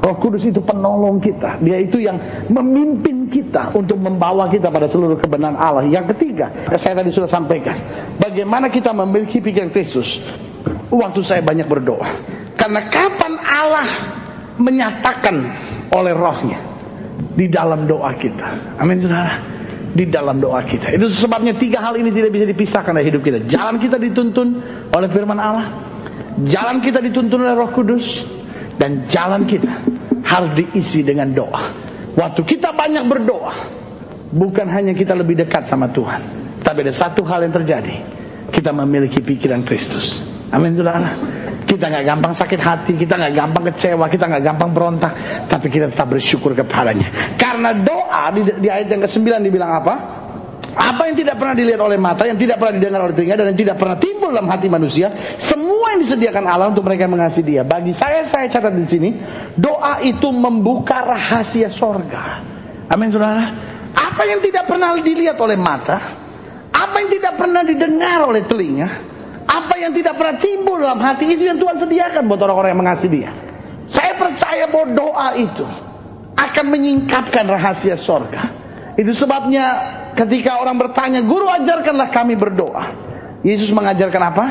Roh 0.07 0.17
Kudus 0.23 0.47
itu 0.47 0.63
penolong 0.63 1.19
kita. 1.19 1.59
Dia 1.59 1.83
itu 1.83 1.99
yang 1.99 2.15
memimpin 2.47 3.27
kita 3.27 3.75
untuk 3.75 3.99
membawa 3.99 4.47
kita 4.47 4.71
pada 4.71 4.87
seluruh 4.87 5.19
kebenaran 5.19 5.59
Allah. 5.59 5.83
Yang 5.83 6.15
ketiga, 6.15 6.47
saya 6.79 7.03
tadi 7.03 7.11
sudah 7.11 7.27
sampaikan, 7.27 7.75
bagaimana 8.23 8.71
kita 8.71 8.95
memiliki 8.95 9.43
pikiran 9.43 9.75
Kristus. 9.75 10.23
Waktu 10.87 11.27
saya 11.27 11.43
banyak 11.43 11.67
berdoa. 11.67 12.07
Karena 12.55 12.87
kapan 12.87 13.35
Allah 13.43 13.89
menyatakan 14.63 15.43
oleh 15.91 16.15
rohnya 16.15 16.63
di 17.35 17.51
dalam 17.51 17.91
doa 17.91 18.15
kita. 18.15 18.79
Amin 18.79 19.03
saudara. 19.03 19.43
Di 19.97 20.07
dalam 20.07 20.39
doa 20.39 20.63
kita. 20.63 20.95
Itu 20.95 21.11
sebabnya 21.11 21.57
tiga 21.59 21.83
hal 21.83 21.99
ini 21.99 22.15
tidak 22.15 22.31
bisa 22.31 22.47
dipisahkan 22.47 22.95
dari 22.95 23.11
hidup 23.11 23.27
kita. 23.27 23.43
Jalan 23.51 23.83
kita 23.83 23.99
dituntun 23.99 24.63
oleh 24.95 25.09
firman 25.11 25.41
Allah. 25.41 25.67
Jalan 26.47 26.79
kita 26.85 27.03
dituntun 27.03 27.43
oleh 27.43 27.57
roh 27.57 27.73
kudus 27.75 28.23
dan 28.77 29.09
jalan 29.09 29.49
kita 29.49 29.73
harus 30.25 30.51
diisi 30.57 31.05
dengan 31.05 31.33
doa. 31.33 31.73
Waktu 32.17 32.41
kita 32.49 32.73
banyak 32.73 33.05
berdoa, 33.09 33.55
bukan 34.33 34.67
hanya 34.73 34.97
kita 34.97 35.13
lebih 35.13 35.37
dekat 35.37 35.69
sama 35.69 35.89
Tuhan, 35.93 36.23
tapi 36.65 36.85
ada 36.85 36.95
satu 36.95 37.25
hal 37.29 37.45
yang 37.45 37.55
terjadi. 37.55 37.97
Kita 38.47 38.71
memiliki 38.71 39.21
pikiran 39.21 39.67
Kristus. 39.67 40.23
Amin 40.55 40.79
saudara. 40.79 41.19
Kita 41.67 41.91
nggak 41.91 42.05
gampang 42.07 42.31
sakit 42.31 42.61
hati, 42.63 42.93
kita 42.95 43.19
nggak 43.19 43.35
gampang 43.35 43.65
kecewa, 43.75 44.07
kita 44.07 44.31
nggak 44.31 44.45
gampang 44.47 44.71
berontak, 44.71 45.13
tapi 45.51 45.67
kita 45.67 45.91
tetap 45.91 46.07
bersyukur 46.15 46.55
kepadanya. 46.55 47.35
Karena 47.35 47.75
doa 47.75 48.31
di, 48.31 48.47
di 48.63 48.71
ayat 48.71 48.87
yang 48.87 49.03
ke-9 49.03 49.51
dibilang 49.51 49.83
apa? 49.83 49.95
Apa 50.77 51.09
yang 51.09 51.17
tidak 51.17 51.41
pernah 51.41 51.57
dilihat 51.57 51.81
oleh 51.81 51.97
mata, 51.97 52.29
yang 52.29 52.37
tidak 52.37 52.61
pernah 52.61 52.77
didengar 52.77 53.01
oleh 53.09 53.15
telinga, 53.17 53.35
dan 53.41 53.47
yang 53.49 53.61
tidak 53.65 53.77
pernah 53.81 53.97
timbul 53.97 54.29
dalam 54.29 54.45
hati 54.53 54.69
manusia, 54.69 55.09
semua 55.41 55.97
yang 55.97 56.05
disediakan 56.05 56.45
Allah 56.45 56.69
untuk 56.69 56.85
mereka 56.85 57.09
mengasihi 57.09 57.45
Dia. 57.49 57.63
Bagi 57.65 57.97
saya, 57.97 58.21
saya 58.29 58.45
catat 58.53 58.77
di 58.77 58.85
sini, 58.85 59.11
doa 59.57 60.05
itu 60.05 60.29
membuka 60.29 61.01
rahasia 61.01 61.73
sorga. 61.73 62.45
Amin, 62.93 63.09
saudara. 63.09 63.57
Apa 63.97 64.29
yang 64.29 64.45
tidak 64.45 64.69
pernah 64.69 64.93
dilihat 65.01 65.41
oleh 65.41 65.57
mata, 65.57 65.97
apa 66.77 66.97
yang 67.01 67.09
tidak 67.09 67.41
pernah 67.41 67.65
didengar 67.65 68.29
oleh 68.29 68.45
telinga, 68.45 68.89
apa 69.49 69.75
yang 69.81 69.97
tidak 69.97 70.21
pernah 70.21 70.37
timbul 70.37 70.77
dalam 70.77 71.01
hati 71.01 71.25
itu 71.25 71.49
yang 71.49 71.57
Tuhan 71.57 71.81
sediakan 71.81 72.29
buat 72.29 72.41
orang-orang 72.45 72.77
yang 72.77 72.81
mengasihi 72.85 73.13
Dia. 73.17 73.33
Saya 73.89 74.13
percaya 74.21 74.69
bahwa 74.69 74.93
doa 74.93 75.29
itu 75.41 75.65
akan 76.37 76.65
menyingkapkan 76.69 77.49
rahasia 77.49 77.97
sorga. 77.97 78.66
Itu 78.97 79.13
sebabnya 79.13 79.65
ketika 80.17 80.57
orang 80.57 80.81
bertanya, 80.81 81.21
guru 81.21 81.45
ajarkanlah 81.53 82.09
kami 82.09 82.35
berdoa. 82.35 82.85
Yesus 83.45 83.69
mengajarkan 83.71 84.23
apa? 84.25 84.45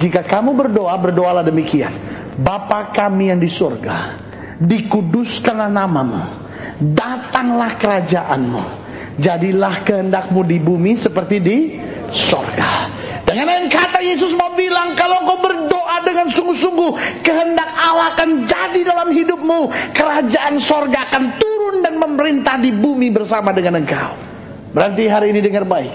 Jika 0.00 0.24
kamu 0.24 0.56
berdoa, 0.56 0.96
berdoalah 0.96 1.44
demikian. 1.44 1.92
Bapa 2.40 2.96
kami 2.96 3.28
yang 3.28 3.36
di 3.36 3.52
surga, 3.52 4.16
dikuduskanlah 4.56 5.68
namamu, 5.68 6.24
datanglah 6.80 7.76
kerajaanmu, 7.76 8.62
jadilah 9.20 9.84
kehendakmu 9.84 10.40
di 10.48 10.56
bumi 10.56 10.96
seperti 10.96 11.36
di 11.36 11.56
surga. 12.08 12.99
Dengan 13.30 13.46
lain 13.46 13.66
kata 13.70 14.02
Yesus 14.02 14.34
mau 14.34 14.50
bilang 14.58 14.98
kalau 14.98 15.22
kau 15.22 15.38
berdoa 15.38 16.02
dengan 16.02 16.26
sungguh-sungguh 16.34 17.22
kehendak 17.22 17.70
Allah 17.78 18.18
akan 18.18 18.42
jadi 18.42 18.80
dalam 18.82 19.08
hidupmu. 19.14 19.70
Kerajaan 19.94 20.58
sorga 20.58 21.06
akan 21.06 21.38
turun 21.38 21.86
dan 21.86 21.94
memerintah 22.02 22.58
di 22.58 22.74
bumi 22.74 23.14
bersama 23.14 23.54
dengan 23.54 23.78
engkau. 23.78 24.18
Berarti 24.74 25.06
hari 25.06 25.30
ini 25.30 25.40
dengar 25.42 25.62
baik. 25.62 25.94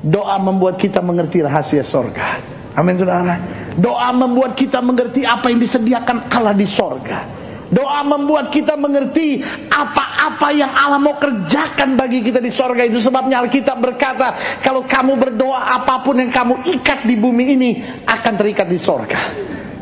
Doa 0.00 0.40
membuat 0.40 0.80
kita 0.80 1.04
mengerti 1.04 1.44
rahasia 1.44 1.84
sorga. 1.84 2.40
Amin 2.72 2.96
saudara. 2.96 3.36
Doa 3.76 4.08
membuat 4.16 4.56
kita 4.56 4.80
mengerti 4.80 5.28
apa 5.28 5.52
yang 5.52 5.60
disediakan 5.60 6.32
Allah 6.32 6.56
di 6.56 6.64
sorga. 6.64 7.39
Doa 7.70 8.02
membuat 8.02 8.50
kita 8.50 8.74
mengerti 8.74 9.46
apa-apa 9.70 10.50
yang 10.50 10.74
Allah 10.74 10.98
mau 10.98 11.14
kerjakan 11.14 11.94
bagi 11.94 12.18
kita 12.26 12.42
di 12.42 12.50
sorga 12.50 12.82
itu. 12.82 12.98
Sebabnya 12.98 13.46
Alkitab 13.46 13.78
berkata, 13.78 14.58
kalau 14.58 14.82
kamu 14.82 15.14
berdoa 15.14 15.78
apa 15.78 16.02
pun 16.02 16.18
yang 16.18 16.34
kamu 16.34 16.66
ikat 16.66 17.06
di 17.06 17.14
bumi 17.14 17.54
ini 17.54 17.70
akan 18.10 18.32
terikat 18.34 18.66
di 18.66 18.74
sorga. 18.74 19.22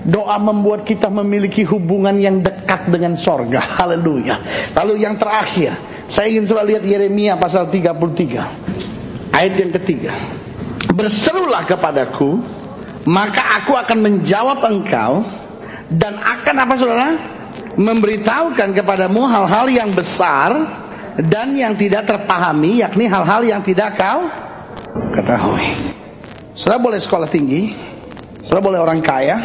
Doa 0.04 0.36
membuat 0.36 0.84
kita 0.84 1.08
memiliki 1.08 1.64
hubungan 1.64 2.20
yang 2.20 2.44
dekat 2.44 2.92
dengan 2.92 3.16
sorga. 3.16 3.60
Haleluya. 3.80 4.36
Lalu 4.76 5.08
yang 5.08 5.16
terakhir, 5.16 5.72
saya 6.12 6.28
ingin 6.28 6.44
sudah 6.44 6.64
lihat 6.68 6.84
Yeremia 6.84 7.40
pasal 7.40 7.72
33. 7.72 9.32
Ayat 9.32 9.54
yang 9.56 9.72
ketiga. 9.80 10.12
Berserulah 10.92 11.64
kepadaku, 11.64 12.36
maka 13.08 13.64
aku 13.64 13.72
akan 13.80 13.98
menjawab 14.00 14.60
engkau 14.68 15.24
dan 15.88 16.20
akan 16.20 16.54
apa 16.68 16.74
saudara? 16.76 17.37
Memberitahukan 17.78 18.74
kepadamu 18.74 19.22
hal-hal 19.30 19.66
yang 19.70 19.94
besar 19.94 20.50
dan 21.14 21.54
yang 21.54 21.78
tidak 21.78 22.10
terpahami, 22.10 22.82
yakni 22.82 23.06
hal-hal 23.06 23.46
yang 23.46 23.62
tidak 23.62 23.94
kau 23.94 24.26
ketahui. 25.14 25.94
Saudara 26.58 26.82
boleh 26.82 26.98
sekolah 26.98 27.30
tinggi, 27.30 27.70
saudara 28.42 28.62
boleh 28.66 28.80
orang 28.82 28.98
kaya, 28.98 29.38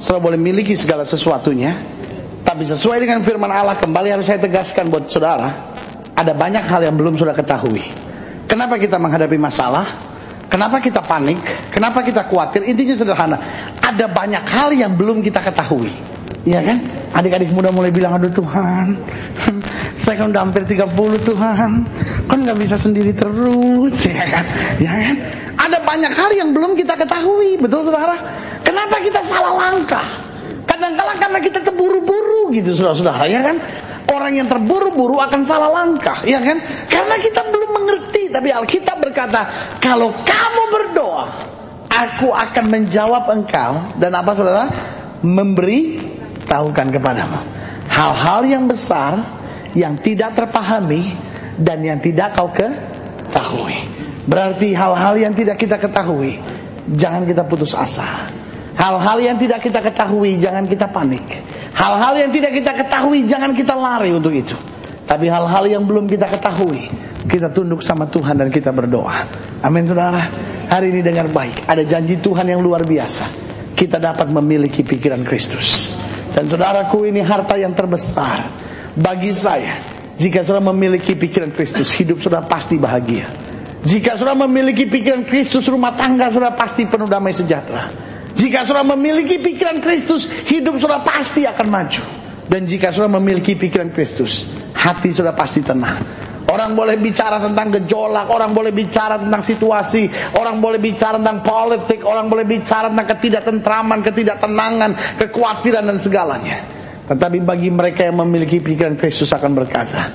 saudara 0.00 0.32
boleh 0.32 0.40
miliki 0.40 0.72
segala 0.72 1.04
sesuatunya, 1.04 1.76
tapi 2.40 2.64
sesuai 2.64 3.04
dengan 3.04 3.20
firman 3.20 3.52
Allah 3.52 3.76
kembali 3.76 4.08
harus 4.08 4.24
saya 4.24 4.40
tegaskan 4.40 4.88
buat 4.88 5.12
saudara, 5.12 5.52
ada 6.16 6.32
banyak 6.32 6.64
hal 6.64 6.88
yang 6.88 6.96
belum 6.96 7.20
saudara 7.20 7.36
ketahui. 7.36 7.84
Kenapa 8.48 8.80
kita 8.80 8.96
menghadapi 8.96 9.36
masalah? 9.36 9.88
Kenapa 10.52 10.84
kita 10.84 11.00
panik? 11.00 11.40
Kenapa 11.72 12.04
kita 12.04 12.28
khawatir? 12.28 12.68
Intinya 12.68 12.92
sederhana. 12.92 13.36
Ada 13.80 14.04
banyak 14.04 14.44
hal 14.44 14.68
yang 14.76 14.92
belum 14.92 15.24
kita 15.24 15.40
ketahui. 15.40 15.88
Iya 16.42 16.58
kan? 16.58 16.78
Adik-adik 17.14 17.54
muda 17.54 17.70
mulai 17.70 17.94
bilang, 17.94 18.18
aduh 18.18 18.32
Tuhan, 18.34 18.98
saya 20.02 20.14
kan 20.18 20.34
udah 20.34 20.42
hampir 20.42 20.66
30 20.66 20.90
Tuhan, 21.22 21.70
kan 22.26 22.38
nggak 22.42 22.58
bisa 22.58 22.74
sendiri 22.74 23.14
terus, 23.14 23.94
ya 24.10 24.26
kan? 24.26 24.44
Ya 24.82 24.90
kan? 24.90 25.16
Ada 25.70 25.78
banyak 25.86 26.12
hal 26.18 26.30
yang 26.34 26.50
belum 26.50 26.74
kita 26.74 26.98
ketahui, 26.98 27.54
betul 27.62 27.86
saudara? 27.86 28.18
Kenapa 28.66 28.98
kita 28.98 29.22
salah 29.22 29.54
langkah? 29.54 30.02
Kadang-kadang 30.66 31.18
karena 31.22 31.38
kita 31.38 31.58
terburu-buru 31.62 32.50
gitu 32.58 32.74
saudara-saudara, 32.74 33.22
ya 33.30 33.40
kan? 33.46 33.56
Orang 34.10 34.34
yang 34.34 34.50
terburu-buru 34.50 35.22
akan 35.22 35.46
salah 35.46 35.70
langkah, 35.70 36.26
ya 36.26 36.42
kan? 36.42 36.58
Karena 36.90 37.22
kita 37.22 37.46
belum 37.54 37.70
mengerti, 37.70 38.34
tapi 38.34 38.50
Alkitab 38.50 38.98
berkata, 38.98 39.46
kalau 39.78 40.10
kamu 40.26 40.62
berdoa, 40.74 41.30
aku 41.86 42.34
akan 42.34 42.64
menjawab 42.66 43.30
engkau 43.30 43.78
dan 44.02 44.10
apa 44.18 44.30
saudara? 44.34 44.66
Memberi 45.22 46.02
tahukan 46.46 46.88
kepadamu 46.92 47.62
hal-hal 47.92 48.40
yang 48.48 48.64
besar 48.64 49.20
yang 49.76 49.96
tidak 50.00 50.36
terpahami 50.36 51.16
dan 51.60 51.84
yang 51.84 52.00
tidak 52.00 52.32
kau 52.36 52.48
ketahui. 52.52 53.76
Berarti 54.24 54.72
hal-hal 54.72 55.14
yang 55.20 55.32
tidak 55.36 55.60
kita 55.60 55.76
ketahui, 55.76 56.40
jangan 56.96 57.28
kita 57.28 57.42
putus 57.44 57.76
asa. 57.76 58.30
Hal-hal 58.72 59.20
yang 59.20 59.36
tidak 59.36 59.60
kita 59.60 59.84
ketahui 59.84 60.40
jangan 60.40 60.64
kita 60.64 60.88
panik. 60.88 61.22
Hal-hal 61.76 62.16
yang 62.16 62.30
tidak 62.32 62.52
kita 62.56 62.72
ketahui 62.72 63.28
jangan 63.28 63.52
kita 63.52 63.76
lari 63.76 64.10
untuk 64.16 64.32
itu. 64.32 64.56
Tapi 65.04 65.28
hal-hal 65.28 65.68
yang 65.68 65.84
belum 65.84 66.08
kita 66.08 66.24
ketahui, 66.24 66.88
kita 67.28 67.52
tunduk 67.52 67.84
sama 67.84 68.08
Tuhan 68.08 68.40
dan 68.40 68.48
kita 68.48 68.72
berdoa. 68.72 69.28
Amin 69.60 69.84
saudara. 69.84 70.24
Hari 70.72 70.88
ini 70.88 71.04
dengar 71.04 71.28
baik, 71.28 71.68
ada 71.68 71.84
janji 71.84 72.16
Tuhan 72.16 72.48
yang 72.48 72.64
luar 72.64 72.80
biasa. 72.80 73.28
Kita 73.76 74.00
dapat 74.00 74.32
memiliki 74.32 74.80
pikiran 74.80 75.20
Kristus. 75.26 75.92
Dan 76.32 76.48
saudaraku 76.48 77.04
ini 77.04 77.20
harta 77.20 77.60
yang 77.60 77.76
terbesar 77.76 78.48
bagi 78.96 79.32
saya. 79.36 79.76
Jika 80.16 80.44
saudara 80.44 80.72
memiliki 80.72 81.12
pikiran 81.16 81.52
Kristus, 81.52 81.92
hidup 81.96 82.20
saudara 82.24 82.44
pasti 82.48 82.80
bahagia. 82.80 83.28
Jika 83.82 84.14
saudara 84.14 84.46
memiliki 84.46 84.86
pikiran 84.86 85.26
Kristus, 85.26 85.66
rumah 85.66 85.98
tangga 85.98 86.30
saudara 86.30 86.54
pasti 86.54 86.86
penuh 86.86 87.10
damai 87.10 87.34
sejahtera. 87.34 87.90
Jika 88.32 88.64
saudara 88.64 88.86
memiliki 88.96 89.42
pikiran 89.42 89.82
Kristus, 89.82 90.30
hidup 90.48 90.80
saudara 90.80 91.04
pasti 91.04 91.44
akan 91.44 91.66
maju. 91.68 92.04
Dan 92.48 92.64
jika 92.64 92.94
saudara 92.94 93.18
memiliki 93.20 93.58
pikiran 93.58 93.92
Kristus, 93.92 94.48
hati 94.72 95.12
saudara 95.12 95.36
pasti 95.36 95.60
tenang. 95.60 96.31
Orang 96.52 96.76
boleh 96.76 97.00
bicara 97.00 97.40
tentang 97.40 97.72
gejolak, 97.80 98.28
orang 98.28 98.52
boleh 98.52 98.76
bicara 98.76 99.16
tentang 99.16 99.40
situasi, 99.40 100.36
orang 100.36 100.60
boleh 100.60 100.76
bicara 100.76 101.16
tentang 101.16 101.40
politik, 101.40 102.04
orang 102.04 102.28
boleh 102.28 102.44
bicara 102.44 102.92
tentang 102.92 103.08
ketidaktentraman, 103.16 104.04
ketidaktenangan, 104.04 104.90
kekhawatiran 105.16 105.88
dan 105.88 105.96
segalanya. 105.96 106.60
Tetapi 107.08 107.40
bagi 107.40 107.72
mereka 107.72 108.04
yang 108.04 108.20
memiliki 108.20 108.60
pikiran 108.60 109.00
Kristus 109.00 109.32
akan 109.32 109.56
berkata, 109.56 110.12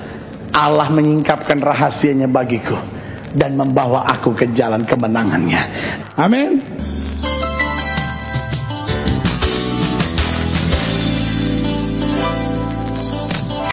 Allah 0.54 0.86
menyingkapkan 0.94 1.58
rahasianya 1.58 2.30
bagiku 2.30 2.78
dan 3.34 3.58
membawa 3.58 4.06
aku 4.06 4.38
ke 4.38 4.46
jalan 4.54 4.86
kemenangannya. 4.86 5.62
Amin. 6.14 6.62